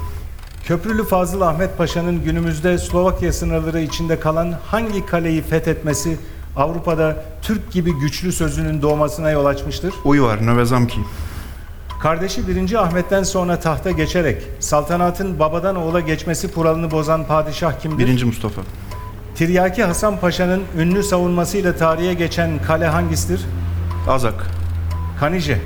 Köprülü 0.69 1.05
Fazıl 1.05 1.41
Ahmet 1.41 1.79
Paşa'nın 1.79 2.25
günümüzde 2.25 2.79
Slovakya 2.79 3.33
sınırları 3.33 3.81
içinde 3.81 4.21
kalan 4.21 4.55
hangi 4.67 5.07
kaleyi 5.07 5.43
fethetmesi 5.43 6.17
Avrupa'da 6.57 7.25
Türk 7.43 7.73
gibi 7.73 7.93
güçlü 7.93 8.33
sözünün 8.33 8.83
doğmasına 8.83 9.31
yol 9.31 9.47
açmıştır? 9.47 9.95
Uyvar 10.05 10.47
Növezamki. 10.47 11.01
Kardeşi 12.03 12.49
1. 12.49 12.75
Ahmet'ten 12.75 13.23
sonra 13.23 13.61
tahta 13.61 13.91
geçerek 13.91 14.43
saltanatın 14.61 15.39
babadan 15.39 15.77
oğula 15.77 16.01
geçmesi 16.01 16.53
kuralını 16.53 16.91
bozan 16.91 17.27
padişah 17.27 17.81
kimdir? 17.81 18.07
1. 18.07 18.25
Mustafa. 18.25 18.63
Tiryaki 19.35 19.85
Hasan 19.85 20.21
Paşa'nın 20.21 20.63
ünlü 20.79 21.03
savunmasıyla 21.03 21.77
tarihe 21.77 22.15
geçen 22.15 22.63
kale 22.63 22.87
hangisidir? 22.87 23.41
Azak. 24.09 24.47
Kanice. 25.21 25.61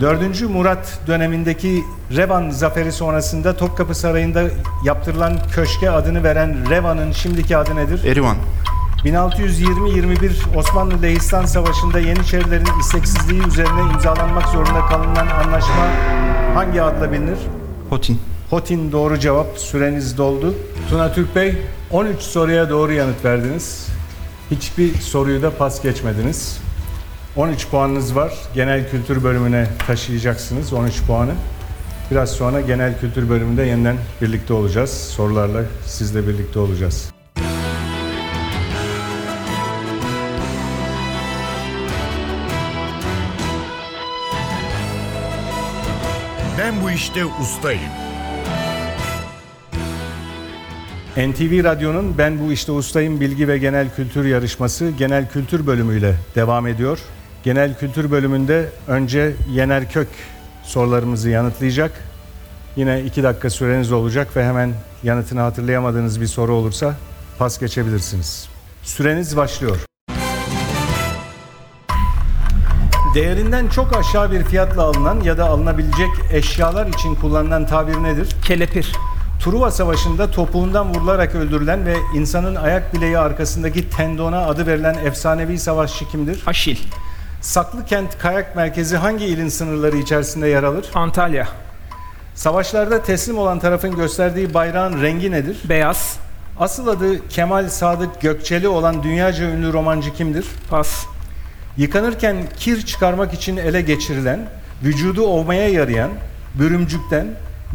4. 0.00 0.42
Murat 0.50 0.98
dönemindeki 1.06 1.84
Revan 2.16 2.50
zaferi 2.50 2.92
sonrasında 2.92 3.56
Topkapı 3.56 3.94
Sarayı'nda 3.94 4.44
yaptırılan 4.84 5.38
köşke 5.54 5.90
adını 5.90 6.24
veren 6.24 6.70
Revan'ın 6.70 7.12
şimdiki 7.12 7.56
adı 7.56 7.76
nedir? 7.76 8.04
Erivan. 8.04 8.36
1620-21 9.04 10.56
Osmanlı 10.56 11.02
Lehistan 11.02 11.44
Savaşı'nda 11.44 12.00
Yeniçerilerin 12.00 12.80
isteksizliği 12.80 13.46
üzerine 13.46 13.80
imzalanmak 13.94 14.48
zorunda 14.48 14.86
kalınan 14.86 15.26
anlaşma 15.26 15.88
hangi 16.54 16.82
adla 16.82 17.12
bilinir? 17.12 17.38
Hotin. 17.90 18.20
Hotin 18.50 18.92
doğru 18.92 19.18
cevap. 19.18 19.58
Süreniz 19.58 20.18
doldu. 20.18 20.54
Tuna 20.90 21.12
Türk 21.12 21.36
Bey 21.36 21.56
13 21.90 22.20
soruya 22.20 22.70
doğru 22.70 22.92
yanıt 22.92 23.24
verdiniz. 23.24 23.88
Hiçbir 24.50 24.94
soruyu 24.94 25.42
da 25.42 25.50
pas 25.50 25.82
geçmediniz. 25.82 26.65
13 27.36 27.68
puanınız 27.70 28.16
var. 28.16 28.32
Genel 28.54 28.90
kültür 28.90 29.24
bölümüne 29.24 29.66
taşıyacaksınız 29.86 30.72
13 30.72 31.02
puanı. 31.06 31.32
Biraz 32.10 32.30
sonra 32.30 32.60
genel 32.60 33.00
kültür 33.00 33.28
bölümünde 33.28 33.62
yeniden 33.62 33.96
birlikte 34.22 34.52
olacağız. 34.52 34.90
Sorularla 34.90 35.62
sizle 35.86 36.28
birlikte 36.28 36.58
olacağız. 36.58 37.12
Ben 46.58 46.74
bu 46.82 46.90
işte 46.90 47.24
ustayım. 47.24 47.80
NTV 51.16 51.64
Radyo'nun 51.64 52.18
Ben 52.18 52.40
Bu 52.40 52.52
İşte 52.52 52.72
Ustayım 52.72 53.20
Bilgi 53.20 53.48
ve 53.48 53.58
Genel 53.58 53.94
Kültür 53.96 54.24
Yarışması 54.24 54.90
genel 54.98 55.28
kültür 55.30 55.66
bölümüyle 55.66 56.14
devam 56.34 56.66
ediyor. 56.66 56.98
Genel 57.46 57.78
kültür 57.78 58.10
bölümünde 58.10 58.68
önce 58.88 59.32
Yener 59.50 59.90
Kök 59.90 60.08
sorularımızı 60.62 61.30
yanıtlayacak. 61.30 61.92
Yine 62.76 63.02
iki 63.02 63.22
dakika 63.22 63.50
süreniz 63.50 63.92
olacak 63.92 64.36
ve 64.36 64.44
hemen 64.44 64.72
yanıtını 65.02 65.40
hatırlayamadığınız 65.40 66.20
bir 66.20 66.26
soru 66.26 66.54
olursa 66.54 66.94
pas 67.38 67.58
geçebilirsiniz. 67.58 68.48
Süreniz 68.82 69.36
başlıyor. 69.36 69.76
Değerinden 73.14 73.68
çok 73.68 73.96
aşağı 73.96 74.32
bir 74.32 74.44
fiyatla 74.44 74.82
alınan 74.82 75.20
ya 75.20 75.38
da 75.38 75.44
alınabilecek 75.44 76.10
eşyalar 76.32 76.86
için 76.86 77.14
kullanılan 77.14 77.66
tabir 77.66 78.02
nedir? 78.02 78.36
Kelepir. 78.44 78.92
Truva 79.44 79.70
Savaşı'nda 79.70 80.30
topuğundan 80.30 80.94
vurularak 80.94 81.34
öldürülen 81.34 81.86
ve 81.86 81.96
insanın 82.14 82.54
ayak 82.54 82.94
bileği 82.94 83.18
arkasındaki 83.18 83.90
tendona 83.90 84.46
adı 84.46 84.66
verilen 84.66 84.94
efsanevi 84.94 85.58
savaşçı 85.58 86.08
kimdir? 86.08 86.42
Aşil. 86.46 86.76
Saklıkent 87.46 88.18
Kayak 88.18 88.56
Merkezi 88.56 88.96
hangi 88.96 89.24
ilin 89.24 89.48
sınırları 89.48 89.96
içerisinde 89.96 90.48
yer 90.48 90.62
alır? 90.62 90.86
Antalya. 90.94 91.48
Savaşlarda 92.34 93.02
teslim 93.02 93.38
olan 93.38 93.58
tarafın 93.58 93.96
gösterdiği 93.96 94.54
bayrağın 94.54 95.02
rengi 95.02 95.30
nedir? 95.30 95.62
Beyaz. 95.68 96.18
Asıl 96.58 96.86
adı 96.86 97.28
Kemal 97.28 97.68
Sadık 97.68 98.20
Gökçeli 98.20 98.68
olan 98.68 99.02
dünyaca 99.02 99.44
ünlü 99.44 99.72
romancı 99.72 100.14
kimdir? 100.14 100.46
Pas. 100.70 101.06
Yıkanırken 101.76 102.36
kir 102.56 102.82
çıkarmak 102.86 103.34
için 103.34 103.56
ele 103.56 103.80
geçirilen, 103.80 104.40
vücudu 104.84 105.26
ovmaya 105.26 105.68
yarayan, 105.68 106.10
bürümcükten, 106.54 107.26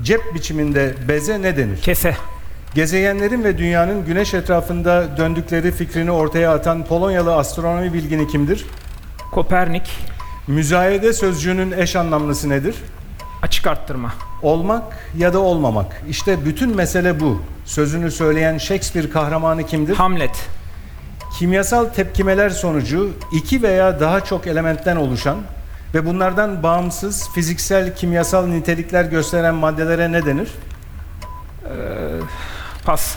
cep 0.04 0.22
biçiminde 0.36 0.94
beze 1.08 1.42
ne 1.42 1.58
denir? 1.58 1.82
Kese. 1.82 2.16
Gezegenlerin 2.76 3.44
ve 3.44 3.58
dünyanın 3.58 4.06
güneş 4.06 4.34
etrafında 4.34 5.18
döndükleri 5.18 5.72
fikrini 5.72 6.12
ortaya 6.12 6.54
atan 6.54 6.86
Polonyalı 6.86 7.36
astronomi 7.36 7.94
bilgini 7.94 8.28
kimdir? 8.28 8.66
Kopernik. 9.32 9.90
Müzayede 10.48 11.14
sözcüğünün 11.14 11.72
eş 11.72 11.96
anlamlısı 11.96 12.50
nedir? 12.50 12.76
Açık 13.42 13.68
arttırma. 13.68 14.14
Olmak 14.42 14.84
ya 15.18 15.34
da 15.34 15.40
olmamak. 15.40 16.04
İşte 16.10 16.46
bütün 16.46 16.76
mesele 16.76 17.20
bu. 17.20 17.42
Sözünü 17.66 18.12
söyleyen 18.12 18.58
Shakespeare 18.58 19.10
kahramanı 19.10 19.66
kimdir? 19.66 19.96
Hamlet. 19.96 20.50
Kimyasal 21.40 21.86
tepkimeler 21.86 22.50
sonucu 22.50 23.12
iki 23.34 23.64
veya 23.64 24.00
daha 24.00 24.22
çok 24.22 24.48
elementten 24.48 24.96
oluşan 24.96 25.38
ve 25.94 26.06
bunlardan 26.06 26.64
bağımsız 26.64 27.30
fiziksel 27.30 27.96
kimyasal 27.96 28.46
nitelikler 28.46 29.06
gösteren 29.06 29.56
maddelere 29.56 30.12
ne 30.12 30.26
denir? 30.26 30.52
Pas. 32.86 33.16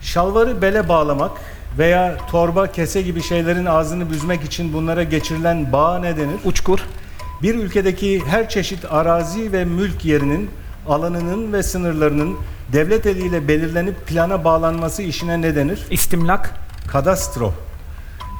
Şalvarı 0.00 0.62
bele 0.62 0.88
bağlamak 0.88 1.32
veya 1.78 2.16
torba, 2.30 2.72
kese 2.72 3.02
gibi 3.02 3.22
şeylerin 3.22 3.66
ağzını 3.66 4.10
büzmek 4.10 4.44
için 4.44 4.72
bunlara 4.72 5.02
geçirilen 5.02 5.72
bağ 5.72 5.98
ne 5.98 6.16
denir? 6.16 6.36
Uçkur. 6.44 6.80
Bir 7.42 7.54
ülkedeki 7.54 8.22
her 8.26 8.48
çeşit 8.48 8.84
arazi 8.90 9.52
ve 9.52 9.64
mülk 9.64 10.04
yerinin 10.04 10.50
alanının 10.88 11.52
ve 11.52 11.62
sınırlarının 11.62 12.36
devlet 12.72 13.06
eliyle 13.06 13.48
belirlenip 13.48 14.06
plana 14.06 14.44
bağlanması 14.44 15.02
işine 15.02 15.40
ne 15.40 15.56
denir? 15.56 15.86
İstimlak. 15.90 16.54
Kadastro. 16.88 17.52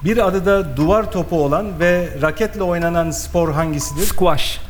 Bir 0.05 0.27
adı 0.27 0.47
da 0.47 0.77
duvar 0.77 1.13
topu 1.13 1.45
olan 1.45 1.81
ve 1.81 2.09
raketle 2.23 2.63
oynanan 2.63 3.11
spor 3.11 3.53
hangisidir? 3.53 4.07
Squash. 4.07 4.61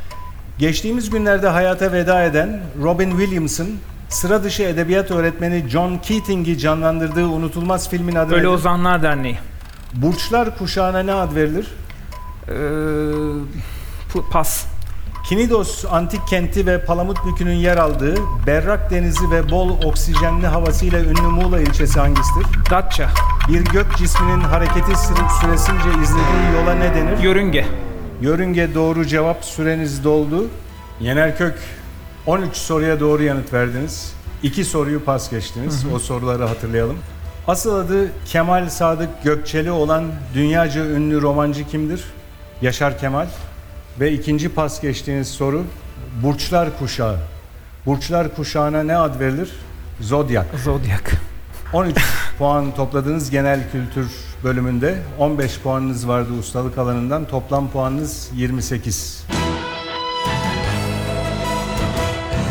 Geçtiğimiz 0.59 1.11
günlerde 1.11 1.49
hayata 1.49 1.93
veda 1.93 2.23
eden 2.23 2.61
Robin 2.83 3.11
Williams'ın 3.11 3.79
sıra 4.09 4.45
dışı 4.45 4.63
edebiyat 4.63 5.11
öğretmeni 5.11 5.69
John 5.69 5.99
Keating'i 5.99 6.59
canlandırdığı 6.59 7.27
unutulmaz 7.27 7.89
filmin 7.91 8.15
adı 8.15 8.33
Ölü 8.35 8.39
nedir? 8.41 8.49
Ozanlar 8.49 9.03
Derneği. 9.03 9.39
Burçlar 9.95 10.59
kuşağına 10.59 11.03
ne 11.03 11.13
ad 11.13 11.35
verilir? 11.35 11.67
Ee, 12.49 14.23
pas. 14.33 14.65
Kinidos 15.29 15.85
antik 15.91 16.29
kenti 16.29 16.67
ve 16.67 16.85
Palamutbükü'nün 16.85 17.55
yer 17.55 17.77
aldığı 17.77 18.15
berrak 18.47 18.91
denizi 18.91 19.31
ve 19.31 19.51
bol 19.51 19.71
oksijenli 19.85 20.47
havasıyla 20.47 21.01
ünlü 21.01 21.21
Muğla 21.23 21.61
ilçesi 21.61 22.01
hangisidir? 22.01 22.47
Datça, 22.71 23.09
Bir 23.49 23.65
gök 23.65 23.97
cisminin 23.97 24.41
hareketi 24.41 24.91
sü- 24.93 25.41
süresince 25.41 25.89
izlediği 26.03 26.53
yola 26.61 26.75
ne 26.75 26.95
denir? 26.95 27.19
yörünge. 27.23 27.67
Yörünge 28.21 28.75
doğru 28.75 29.07
cevap 29.07 29.45
süreniz 29.45 30.05
doldu. 30.05 30.47
Yener 31.01 31.39
Kök 31.39 31.59
13 32.29 32.57
soruya 32.57 33.01
doğru 33.01 33.23
yanıt 33.23 33.53
verdiniz. 33.53 34.13
2 34.43 34.65
soruyu 34.65 35.05
pas 35.05 35.31
geçtiniz. 35.31 35.85
O 35.95 35.99
soruları 35.99 36.45
hatırlayalım. 36.45 36.99
Asıl 37.47 37.75
adı 37.75 38.11
Kemal 38.27 38.69
Sadık 38.69 39.09
Gökçeli 39.25 39.71
olan 39.71 40.05
dünyaca 40.35 40.85
ünlü 40.87 41.23
romancı 41.23 41.67
kimdir? 41.67 42.05
Yaşar 42.63 42.99
Kemal. 42.99 43.27
Ve 44.01 44.13
ikinci 44.13 44.49
pas 44.49 44.81
geçtiğiniz 44.81 45.29
soru 45.29 45.65
Burçlar 46.23 46.79
Kuşağı. 46.79 47.17
Burçlar 47.87 48.35
Kuşağı'na 48.35 48.83
ne 48.83 48.97
ad 48.97 49.21
verilir? 49.21 49.53
Zodyak. 50.01 50.47
Zodyak. 50.65 51.13
13 51.73 51.97
puan 52.39 52.75
topladığınız 52.75 53.31
genel 53.31 53.61
kültür 53.73 54.11
bölümünde 54.45 54.99
15 55.19 55.61
puanınız 55.61 56.09
vardı 56.09 56.33
ustalık 56.41 56.79
alanından. 56.79 57.25
Toplam 57.25 57.71
puanınız 57.71 58.31
28. 58.35 59.28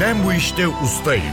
Ben 0.01 0.23
bu 0.25 0.33
işte 0.33 0.67
ustayım. 0.67 1.23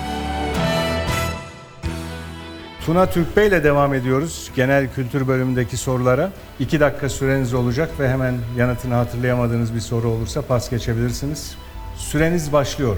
Tuna 2.87 3.07
Türkbey 3.07 3.49
ile 3.49 3.65
devam 3.65 3.95
ediyoruz 3.95 4.51
genel 4.57 4.89
kültür 4.95 5.29
bölümündeki 5.29 5.77
sorulara. 5.77 6.31
2 6.59 6.81
dakika 6.81 7.09
süreniz 7.09 7.55
olacak 7.55 7.91
ve 8.01 8.09
hemen 8.09 8.35
yanıtını 8.57 8.95
hatırlayamadığınız 8.95 9.75
bir 9.75 9.81
soru 9.81 10.09
olursa 10.09 10.43
pas 10.43 10.71
geçebilirsiniz. 10.71 11.57
Süreniz 11.97 12.53
başlıyor. 12.53 12.97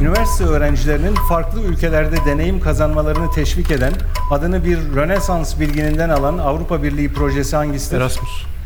Üniversite 0.00 0.44
öğrencilerinin 0.44 1.14
farklı 1.14 1.60
ülkelerde 1.62 2.16
deneyim 2.26 2.60
kazanmalarını 2.60 3.30
teşvik 3.30 3.70
eden, 3.70 3.92
adını 4.30 4.64
bir 4.64 4.78
Rönesans 4.96 5.60
bilgininden 5.60 6.08
alan 6.08 6.38
Avrupa 6.38 6.82
Birliği 6.82 7.12
projesi 7.12 7.56
hangisidir? 7.56 7.96
Erasmus. 7.96 8.57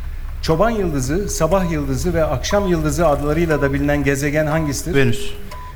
Çoban 0.43 0.71
Yıldızı, 0.71 1.29
Sabah 1.29 1.71
Yıldızı 1.71 2.15
ve 2.15 2.25
Akşam 2.25 2.69
Yıldızı 2.69 3.07
adlarıyla 3.07 3.63
da 3.63 3.73
bilinen 3.73 4.05
gezegen 4.05 4.47
hangisidir? 4.47 4.95
Venüs. 4.95 5.31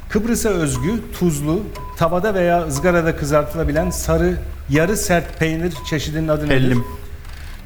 Kıbrıs'a 0.08 0.48
özgü, 0.48 0.90
tuzlu, 1.18 1.62
tavada 1.96 2.34
veya 2.34 2.66
ızgarada 2.66 3.16
kızartılabilen 3.16 3.90
sarı, 3.90 4.38
yarı 4.70 4.96
sert 4.96 5.38
peynir 5.38 5.74
çeşidinin 5.90 6.28
adı 6.28 6.46
nedir? 6.48 6.54
Hellim. 6.54 6.84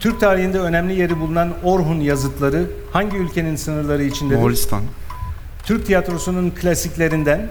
Türk 0.01 0.21
tarihinde 0.21 0.61
önemli 0.61 0.95
yeri 0.95 1.21
bulunan 1.21 1.53
Orhun 1.65 2.01
yazıtları 2.01 2.67
hangi 2.93 3.17
ülkenin 3.17 3.57
sınırları 3.57 4.03
içindedir? 4.03 4.39
Moğolistan. 4.39 4.83
Türk 5.65 5.87
tiyatrosunun 5.87 6.51
klasiklerinden 6.51 7.49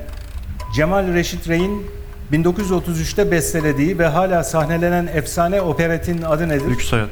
Cemal 0.76 1.14
Reşit 1.14 1.50
Rey'in 1.50 1.88
1933'te 2.34 3.32
bestelediği 3.32 4.00
ve 4.00 4.06
hala 4.06 4.44
sahnelenen 4.44 5.08
efsane 5.14 5.62
operetin 5.62 6.22
adı 6.22 6.50
nedir? 6.50 6.70
Lüks 6.70 6.92
hayat. 6.92 7.10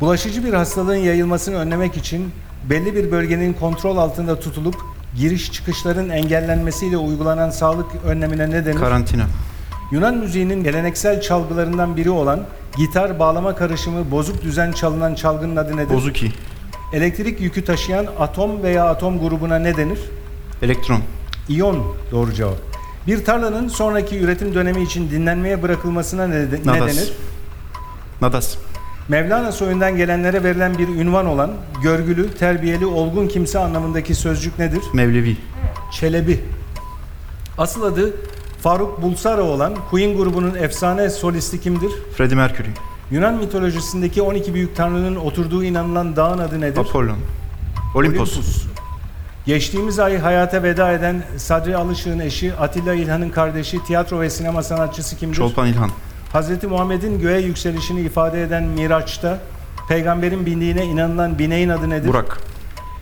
Bulaşıcı 0.00 0.44
bir 0.44 0.52
hastalığın 0.52 0.96
yayılmasını 0.96 1.56
önlemek 1.56 1.96
için 1.96 2.32
belli 2.70 2.94
bir 2.94 3.10
bölgenin 3.10 3.52
kontrol 3.52 3.96
altında 3.96 4.40
tutulup 4.40 4.76
giriş 5.16 5.52
çıkışların 5.52 6.08
engellenmesiyle 6.08 6.96
uygulanan 6.96 7.50
sağlık 7.50 7.86
önlemine 8.06 8.50
ne 8.50 8.66
denir? 8.66 8.78
Karantina. 8.78 9.26
Yunan 9.90 10.16
müziğinin 10.16 10.64
geleneksel 10.64 11.20
çalgılarından 11.20 11.96
biri 11.96 12.10
olan 12.10 12.46
gitar 12.76 13.18
bağlama 13.18 13.54
karışımı 13.54 14.10
bozuk 14.10 14.42
düzen 14.42 14.72
çalınan 14.72 15.14
çalgının 15.14 15.56
adı 15.56 15.76
nedir? 15.76 15.94
Bozuki. 15.94 16.32
Elektrik 16.92 17.40
yükü 17.40 17.64
taşıyan 17.64 18.06
atom 18.18 18.62
veya 18.62 18.84
atom 18.84 19.18
grubuna 19.18 19.58
ne 19.58 19.76
denir? 19.76 19.98
Elektron. 20.62 21.00
İyon 21.48 21.96
doğru 22.10 22.32
cevap. 22.32 22.56
Bir 23.06 23.24
tarlanın 23.24 23.68
sonraki 23.68 24.18
üretim 24.18 24.54
dönemi 24.54 24.82
için 24.82 25.10
dinlenmeye 25.10 25.62
bırakılmasına 25.62 26.26
ne, 26.26 26.36
ne 26.40 26.44
Nadas. 26.64 26.96
denir? 26.96 27.12
Nadas. 28.22 28.56
Mevlana 29.08 29.52
soyundan 29.52 29.96
gelenlere 29.96 30.44
verilen 30.44 30.78
bir 30.78 30.88
ünvan 30.88 31.26
olan 31.26 31.50
görgülü, 31.82 32.34
terbiyeli, 32.34 32.86
olgun 32.86 33.28
kimse 33.28 33.58
anlamındaki 33.58 34.14
sözcük 34.14 34.58
nedir? 34.58 34.82
Mevlevi. 34.94 35.36
Çelebi. 35.92 36.40
Asıl 37.58 37.82
adı 37.82 38.14
Faruk 38.62 39.02
Bulsara 39.02 39.42
olan 39.42 39.74
Queen 39.90 40.16
grubunun 40.16 40.54
efsane 40.54 41.10
solisti 41.10 41.60
kimdir? 41.60 41.90
Freddie 42.16 42.36
Mercury. 42.36 42.68
Yunan 43.10 43.34
mitolojisindeki 43.34 44.22
12 44.22 44.54
büyük 44.54 44.76
tanrının 44.76 45.16
oturduğu 45.16 45.64
inanılan 45.64 46.16
dağın 46.16 46.38
adı 46.38 46.60
nedir? 46.60 46.80
Apollon. 46.80 47.18
Olimpos. 47.94 48.64
Geçtiğimiz 49.46 49.98
ay 49.98 50.18
hayata 50.18 50.62
veda 50.62 50.92
eden 50.92 51.22
Sadri 51.36 51.76
Alışık'ın 51.76 52.18
eşi 52.18 52.54
Atilla 52.54 52.94
İlhan'ın 52.94 53.30
kardeşi 53.30 53.84
tiyatro 53.84 54.20
ve 54.20 54.30
sinema 54.30 54.62
sanatçısı 54.62 55.16
kimdir? 55.16 55.36
Çolpan 55.36 55.66
İlhan. 55.68 55.90
Hazreti 56.32 56.66
Muhammed'in 56.66 57.20
göğe 57.20 57.40
yükselişini 57.40 58.00
ifade 58.00 58.42
eden 58.42 58.62
Miraç'ta 58.62 59.38
peygamberin 59.88 60.46
bindiğine 60.46 60.84
inanılan 60.84 61.38
bineğin 61.38 61.68
adı 61.68 61.90
nedir? 61.90 62.08
Burak. 62.08 62.38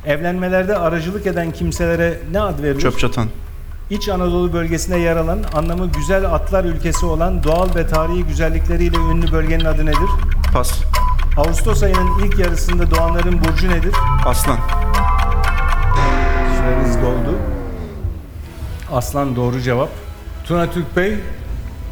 Evlenmelerde 0.07 0.79
aracılık 0.79 1.27
eden 1.27 1.51
kimselere 1.51 2.19
ne 2.33 2.41
ad 2.41 2.63
verilir? 2.63 2.81
Çöp 2.81 2.99
çatan. 2.99 3.29
İç 3.91 4.09
Anadolu 4.09 4.53
bölgesinde 4.53 4.99
yer 4.99 5.17
alan, 5.17 5.39
anlamı 5.55 5.93
güzel 5.93 6.35
atlar 6.35 6.65
ülkesi 6.65 7.07
olan 7.07 7.45
doğal 7.45 7.75
ve 7.75 7.87
tarihi 7.87 8.25
güzellikleriyle 8.25 8.97
ünlü 8.97 9.33
bölgenin 9.33 9.65
adı 9.65 9.87
nedir? 9.87 10.09
Pas. 10.53 10.73
Ağustos 11.37 11.83
ayının 11.83 12.19
ilk 12.19 12.39
yarısında 12.39 12.91
doğanların 12.91 13.45
burcu 13.45 13.69
nedir? 13.71 13.93
Aslan. 14.27 14.59
Süreniz 16.57 16.97
doldu. 16.97 17.39
Aslan 18.93 19.37
doğru 19.37 19.61
cevap. 19.61 19.89
Tuna 20.45 20.71
Türk 20.71 20.97
Bey 20.97 21.19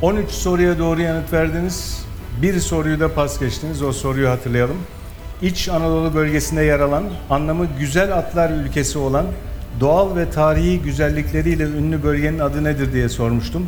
13 0.02 0.30
soruya 0.30 0.78
doğru 0.78 1.00
yanıt 1.00 1.32
verdiniz. 1.32 2.06
Bir 2.42 2.60
soruyu 2.60 3.00
da 3.00 3.14
pas 3.14 3.40
geçtiniz. 3.40 3.82
O 3.82 3.92
soruyu 3.92 4.30
hatırlayalım. 4.30 4.76
İç 5.42 5.68
Anadolu 5.68 6.14
bölgesinde 6.14 6.62
yer 6.62 6.80
alan, 6.80 7.04
anlamı 7.30 7.66
güzel 7.78 8.18
atlar 8.18 8.50
ülkesi 8.50 8.98
olan, 8.98 9.26
doğal 9.80 10.16
ve 10.16 10.30
tarihi 10.30 10.82
güzellikleriyle 10.82 11.64
ünlü 11.64 12.02
bölgenin 12.02 12.38
adı 12.38 12.64
nedir 12.64 12.92
diye 12.92 13.08
sormuştum. 13.08 13.66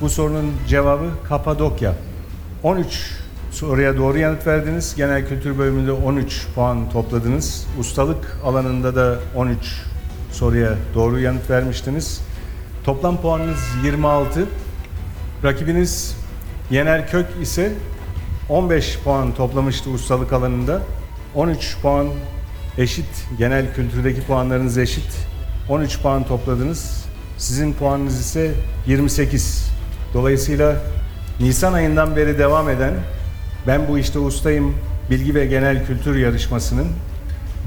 Bu 0.00 0.08
sorunun 0.08 0.52
cevabı 0.68 1.10
Kapadokya. 1.28 1.94
13 2.62 3.10
soruya 3.50 3.96
doğru 3.96 4.18
yanıt 4.18 4.46
verdiniz. 4.46 4.94
Genel 4.96 5.28
kültür 5.28 5.58
bölümünde 5.58 5.92
13 5.92 6.46
puan 6.54 6.90
topladınız. 6.90 7.66
Ustalık 7.78 8.38
alanında 8.44 8.96
da 8.96 9.18
13 9.36 9.58
soruya 10.32 10.74
doğru 10.94 11.20
yanıt 11.20 11.50
vermiştiniz. 11.50 12.20
Toplam 12.84 13.20
puanınız 13.20 13.60
26. 13.84 14.46
Rakibiniz 15.44 16.16
Yener 16.70 17.08
Kök 17.08 17.26
ise 17.42 17.72
15 18.48 18.98
puan 19.04 19.34
toplamıştı 19.34 19.90
ustalık 19.90 20.32
alanında. 20.32 20.82
13 21.34 21.76
puan 21.82 22.08
eşit. 22.78 23.06
Genel 23.38 23.74
kültürdeki 23.74 24.20
puanlarınız 24.20 24.78
eşit. 24.78 25.26
13 25.68 26.02
puan 26.02 26.24
topladınız. 26.24 27.04
Sizin 27.36 27.72
puanınız 27.72 28.20
ise 28.20 28.50
28. 28.86 29.70
Dolayısıyla 30.14 30.76
Nisan 31.40 31.72
ayından 31.72 32.16
beri 32.16 32.38
devam 32.38 32.70
eden 32.70 32.94
Ben 33.66 33.88
Bu 33.88 33.98
İşte 33.98 34.18
Ustayım 34.18 34.74
Bilgi 35.10 35.34
ve 35.34 35.46
Genel 35.46 35.86
Kültür 35.86 36.16
yarışmasının 36.16 36.88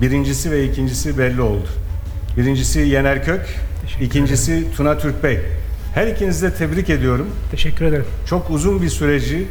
birincisi 0.01 0.51
ve 0.51 0.65
ikincisi 0.65 1.17
belli 1.17 1.41
oldu. 1.41 1.67
Birincisi 2.37 2.79
Yener 2.79 3.23
Kök, 3.23 3.59
ikincisi 4.01 4.71
Tuna 4.75 4.97
Türkbey. 4.97 5.39
Her 5.93 6.07
ikinizi 6.07 6.41
de 6.45 6.53
tebrik 6.53 6.89
ediyorum. 6.89 7.27
Teşekkür 7.51 7.85
ederim. 7.85 8.05
Çok 8.29 8.49
uzun 8.49 8.81
bir 8.81 8.89
süreci 8.89 9.47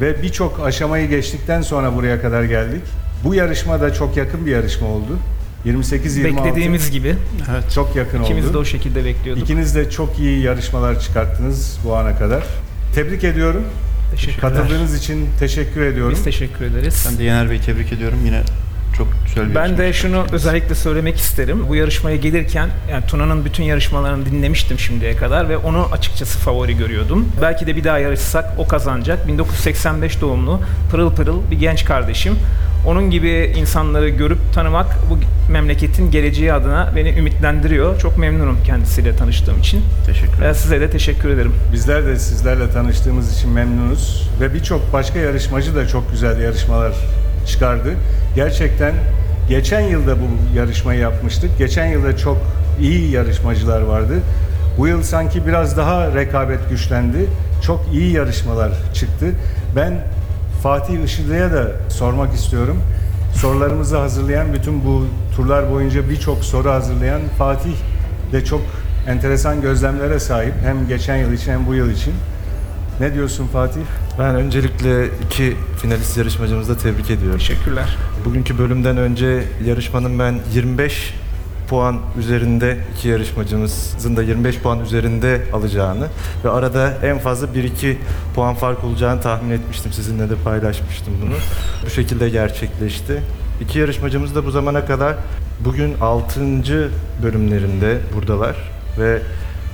ve 0.00 0.22
birçok 0.22 0.60
aşamayı 0.60 1.08
geçtikten 1.08 1.62
sonra 1.62 1.94
buraya 1.96 2.22
kadar 2.22 2.42
geldik. 2.44 2.82
Bu 3.24 3.34
yarışma 3.34 3.80
da 3.80 3.94
çok 3.94 4.16
yakın 4.16 4.46
bir 4.46 4.50
yarışma 4.50 4.86
oldu. 4.88 5.18
28-26 5.66 6.24
Beklediğimiz 6.24 6.90
gibi. 6.90 7.14
Evet. 7.52 7.64
çok 7.74 7.96
yakın 7.96 8.22
İkimiz 8.22 8.44
oldu. 8.46 8.54
de 8.54 8.58
o 8.58 8.64
şekilde 8.64 9.04
bekliyorduk. 9.04 9.44
İkiniz 9.44 9.74
de 9.74 9.90
çok 9.90 10.18
iyi 10.18 10.40
yarışmalar 10.42 11.00
çıkarttınız 11.00 11.78
bu 11.84 11.96
ana 11.96 12.18
kadar. 12.18 12.44
Tebrik 12.94 13.24
ediyorum. 13.24 13.64
Teşekkürler. 14.10 14.40
Katıldığınız 14.40 14.94
için 14.94 15.26
teşekkür 15.40 15.80
ediyorum. 15.82 16.12
Biz 16.16 16.24
teşekkür 16.24 16.64
ederiz. 16.64 17.06
Ben 17.10 17.18
de 17.18 17.24
Yener 17.24 17.50
Bey'i 17.50 17.60
tebrik 17.60 17.92
ediyorum. 17.92 18.18
Yine 18.24 18.42
çok 18.98 19.08
güzel 19.26 19.50
bir 19.50 19.54
Ben 19.54 19.78
de 19.78 19.92
şunu 19.92 20.26
özellikle 20.32 20.74
söylemek 20.74 21.16
isterim. 21.16 21.64
Bu 21.68 21.74
yarışmaya 21.74 22.16
gelirken 22.16 22.68
yani 22.90 23.06
Tuna'nın 23.06 23.44
bütün 23.44 23.64
yarışmalarını 23.64 24.26
dinlemiştim 24.26 24.78
şimdiye 24.78 25.16
kadar 25.16 25.48
ve 25.48 25.56
onu 25.56 25.88
açıkçası 25.92 26.38
favori 26.38 26.76
görüyordum. 26.76 27.28
Belki 27.42 27.66
de 27.66 27.76
bir 27.76 27.84
daha 27.84 27.98
yarışsak 27.98 28.44
o 28.58 28.68
kazanacak. 28.68 29.28
1985 29.28 30.20
doğumlu 30.20 30.60
pırıl 30.90 31.14
pırıl 31.14 31.50
bir 31.50 31.58
genç 31.58 31.84
kardeşim. 31.84 32.38
Onun 32.86 33.10
gibi 33.10 33.52
insanları 33.56 34.08
görüp 34.08 34.38
tanımak 34.54 34.86
bu 35.10 35.18
memleketin 35.52 36.10
geleceği 36.10 36.52
adına 36.52 36.92
beni 36.96 37.08
ümitlendiriyor. 37.08 38.00
Çok 38.00 38.18
memnunum 38.18 38.58
kendisiyle 38.66 39.16
tanıştığım 39.16 39.60
için. 39.60 39.82
Teşekkür 40.06 40.38
ederim. 40.38 40.54
Size 40.54 40.80
de 40.80 40.90
teşekkür 40.90 41.28
ederim. 41.28 41.54
Bizler 41.72 42.06
de 42.06 42.18
sizlerle 42.18 42.70
tanıştığımız 42.70 43.38
için 43.38 43.50
memnunuz 43.50 44.30
ve 44.40 44.54
birçok 44.54 44.92
başka 44.92 45.18
yarışmacı 45.18 45.76
da 45.76 45.88
çok 45.88 46.10
güzel 46.10 46.40
yarışmalar 46.40 46.92
çıkardı. 47.48 47.94
Gerçekten 48.34 48.94
Geçen 49.48 49.80
yılda 49.80 50.16
bu 50.16 50.56
yarışmayı 50.56 51.00
yapmıştık. 51.00 51.58
Geçen 51.58 51.86
yılda 51.86 52.16
çok 52.16 52.38
iyi 52.80 53.10
yarışmacılar 53.10 53.80
vardı. 53.80 54.14
Bu 54.78 54.88
yıl 54.88 55.02
sanki 55.02 55.46
biraz 55.46 55.76
daha 55.76 56.14
rekabet 56.14 56.70
güçlendi. 56.70 57.18
Çok 57.62 57.84
iyi 57.92 58.12
yarışmalar 58.12 58.72
çıktı. 58.94 59.26
Ben 59.76 59.94
Fatih 60.62 61.04
Işıklı'ya 61.04 61.52
da 61.52 61.66
sormak 61.88 62.34
istiyorum. 62.34 62.82
Sorularımızı 63.34 63.96
hazırlayan, 63.96 64.52
bütün 64.52 64.84
bu 64.84 65.06
turlar 65.36 65.70
boyunca 65.70 66.10
birçok 66.10 66.44
soru 66.44 66.70
hazırlayan 66.70 67.20
Fatih 67.38 67.74
de 68.32 68.44
çok 68.44 68.60
enteresan 69.06 69.60
gözlemlere 69.60 70.18
sahip. 70.18 70.54
Hem 70.64 70.88
geçen 70.88 71.16
yıl 71.16 71.32
için 71.32 71.52
hem 71.52 71.66
bu 71.66 71.74
yıl 71.74 71.90
için. 71.90 72.14
Ne 73.00 73.14
diyorsun 73.14 73.46
Fatih? 73.46 73.82
Ben 74.18 74.34
öncelikle 74.34 75.06
iki 75.26 75.56
finalist 75.82 76.16
yarışmacımızı 76.16 76.74
da 76.74 76.78
tebrik 76.78 77.10
ediyorum. 77.10 77.38
Teşekkürler. 77.38 77.96
Bugünkü 78.24 78.58
bölümden 78.58 78.96
önce 78.96 79.44
yarışmanın 79.64 80.18
ben 80.18 80.38
25 80.52 81.14
puan 81.68 82.00
üzerinde 82.18 82.76
iki 82.94 83.08
yarışmacımızın 83.08 84.16
da 84.16 84.22
25 84.22 84.58
puan 84.58 84.80
üzerinde 84.80 85.42
alacağını 85.52 86.06
ve 86.44 86.50
arada 86.50 86.92
en 87.02 87.18
fazla 87.18 87.46
1-2 87.46 87.96
puan 88.34 88.54
fark 88.54 88.84
olacağını 88.84 89.20
tahmin 89.20 89.50
etmiştim. 89.50 89.92
Sizinle 89.92 90.30
de 90.30 90.34
paylaşmıştım 90.44 91.14
bunu. 91.22 91.34
Bu 91.86 91.90
şekilde 91.90 92.28
gerçekleşti. 92.28 93.22
İki 93.60 93.78
yarışmacımız 93.78 94.34
da 94.34 94.46
bu 94.46 94.50
zamana 94.50 94.86
kadar 94.86 95.16
bugün 95.64 95.94
6. 96.00 96.40
bölümlerinde 97.22 97.98
buradalar 98.14 98.56
ve 98.98 99.22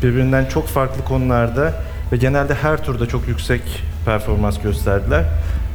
birbirinden 0.03 0.45
çok 0.45 0.67
farklı 0.67 1.05
konularda 1.05 1.75
ve 2.13 2.17
genelde 2.17 2.55
her 2.55 2.85
turda 2.85 3.09
çok 3.09 3.29
yüksek 3.29 3.63
performans 4.05 4.63
gösterdiler. 4.63 5.25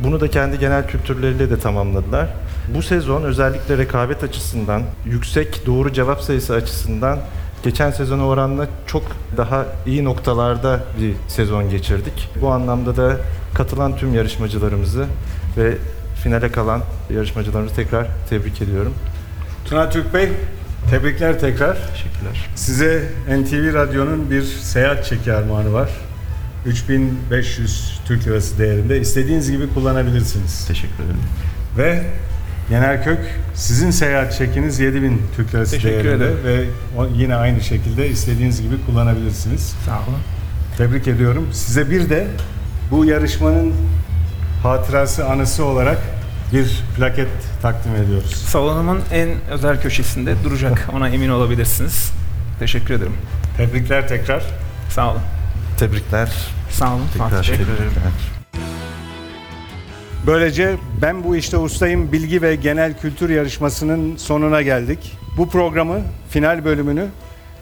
Bunu 0.04 0.20
da 0.20 0.28
kendi 0.28 0.60
genel 0.60 0.88
kültürleriyle 0.88 1.50
de 1.50 1.60
tamamladılar. 1.60 2.28
Bu 2.76 2.82
sezon 2.82 3.24
özellikle 3.24 3.78
rekabet 3.78 4.24
açısından, 4.24 4.82
yüksek 5.06 5.65
doğru 5.65 5.94
cevap 5.94 6.22
sayısı 6.22 6.54
açısından 6.54 7.20
geçen 7.63 7.92
sezona 7.92 8.28
oranla 8.28 8.68
çok 8.88 9.04
daha 9.38 9.65
iyi 9.86 10.04
noktalarda 10.04 10.80
bir 11.02 11.13
sezon 11.28 11.70
geçirdik. 11.70 12.30
Bu 12.42 12.52
anlamda 12.52 12.98
da 12.98 13.18
katılan 13.54 13.98
tüm 13.98 14.13
yarışmacılarımızı 14.13 15.06
ve 15.58 15.78
finale 16.24 16.52
kalan 16.52 16.82
yarışmacılarımızı 17.13 17.76
tekrar 17.76 18.08
tebrik 18.30 18.62
ediyorum. 18.62 18.94
Tuna 19.65 19.89
Türk 19.89 20.13
Bey, 20.13 20.30
tebrikler 20.89 21.39
tekrar. 21.39 21.78
Teşekkürler. 21.92 22.50
Size 22.56 23.04
NTV 23.28 23.74
Radyo'nun 23.74 24.32
bir 24.32 24.44
seyahat 24.44 25.06
çeki 25.06 25.34
armağanı 25.34 25.74
var. 25.74 25.89
3500 26.65 28.00
Türk 28.06 28.28
Lirası 28.28 28.60
değerinde. 28.60 29.00
İstediğiniz 29.00 29.52
gibi 29.52 29.69
kullanabilirsiniz. 29.74 30.65
Teşekkür 30.67 31.04
ederim. 31.04 31.19
Ve 31.78 32.04
Genel 32.69 33.04
Kök, 33.04 33.19
sizin 33.56 33.91
seyahat 33.91 34.34
çekiniz 34.38 34.80
7000 34.80 35.22
Türk 35.36 35.56
Lirası 35.56 35.72
Teşekkür 35.72 36.04
değerinde 36.04 36.26
ederim. 36.26 36.38
ve 36.45 36.65
o- 36.98 37.08
yine 37.15 37.36
aynı 37.36 37.62
şekilde 37.62 38.10
istediğiniz 38.10 38.62
gibi 38.62 38.76
kullanabilirsiniz. 38.86 39.74
Sağ 39.86 39.91
olun. 39.95 40.19
Tebrik 40.78 41.08
ediyorum. 41.08 41.50
Size 41.54 41.89
bir 41.89 42.10
de 42.10 42.28
bu 42.91 43.06
yarışmanın 43.06 43.74
hatırası, 44.63 45.26
anısı 45.26 45.65
olarak 45.65 45.98
bir 46.54 46.84
plaket 46.98 47.28
takdim 47.62 47.95
ediyoruz. 47.95 48.32
Salonumun 48.36 49.00
en 49.12 49.30
özel 49.52 49.82
köşesinde 49.82 50.36
duracak. 50.43 50.88
Ona 50.93 51.10
emin 51.10 51.30
olabilirsiniz. 51.30 52.12
Teşekkür 52.60 52.93
ederim. 52.93 53.13
Tebrikler 53.58 54.08
tekrar. 54.08 54.43
Sağ 54.89 55.12
olun. 55.12 55.22
Tebrikler. 55.80 56.30
Sağ 56.72 56.96
olun 56.96 57.06
Tekrar 57.13 57.30
Fatih 57.30 57.50
Bey. 57.50 57.58
tebrikler. 57.58 57.86
Böylece 60.28 60.76
Ben 61.02 61.24
Bu 61.24 61.36
İşte 61.36 61.58
Ustayım 61.58 62.12
bilgi 62.12 62.42
ve 62.42 62.56
genel 62.56 63.00
kültür 63.00 63.30
yarışmasının 63.30 64.15
sonuna 64.15 64.62
geldik. 64.62 65.18
Bu 65.38 65.50
programı, 65.50 66.02
final 66.30 66.65
bölümünü 66.65 67.06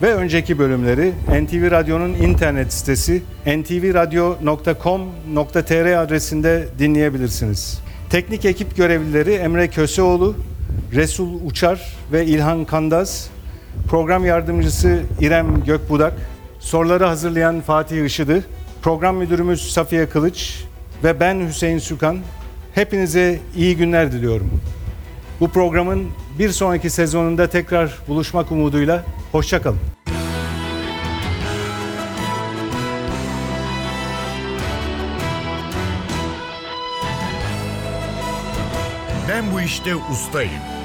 ve 0.02 0.14
önceki 0.14 0.60
bölümleri 0.60 1.14
NTV 1.44 1.72
Radyo'nun 1.72 2.14
internet 2.14 2.74
sitesi 2.74 3.24
ntvradio.com.tr 3.46 6.04
adresinde 6.04 6.68
dinleyebilirsiniz. 6.80 7.80
Teknik 8.10 8.46
ekip 8.46 8.78
görevlileri 8.78 9.34
Emre 9.34 9.68
Köseoğlu, 9.68 10.36
Resul 10.94 11.40
Uçar 11.46 11.94
ve 12.12 12.26
İlhan 12.26 12.66
Kandaz, 12.66 13.30
program 13.90 14.26
yardımcısı 14.26 15.02
İrem 15.22 15.64
Gökbudak, 15.64 16.14
soruları 16.68 17.06
hazırlayan 17.06 17.62
Fatih 17.62 18.06
Işıdı, 18.06 18.44
program 18.82 19.16
müdürümüz 19.16 19.72
Safiye 19.72 20.10
Kılıç 20.10 20.64
ve 21.04 21.20
ben 21.20 21.48
Hüseyin 21.48 21.80
Sükan. 21.80 22.20
Hepinize 22.76 23.40
iyi 23.56 23.78
günler 23.78 24.12
diliyorum. 24.12 24.62
Bu 25.40 25.50
programın 25.50 26.08
bir 26.40 26.50
sonraki 26.50 26.90
sezonunda 26.90 27.48
tekrar 27.48 27.98
buluşmak 28.08 28.52
umuduyla 28.52 29.04
hoşçakalın. 29.32 29.80
Ben 39.30 39.52
bu 39.54 39.62
işte 39.62 39.96
ustayım. 39.96 40.77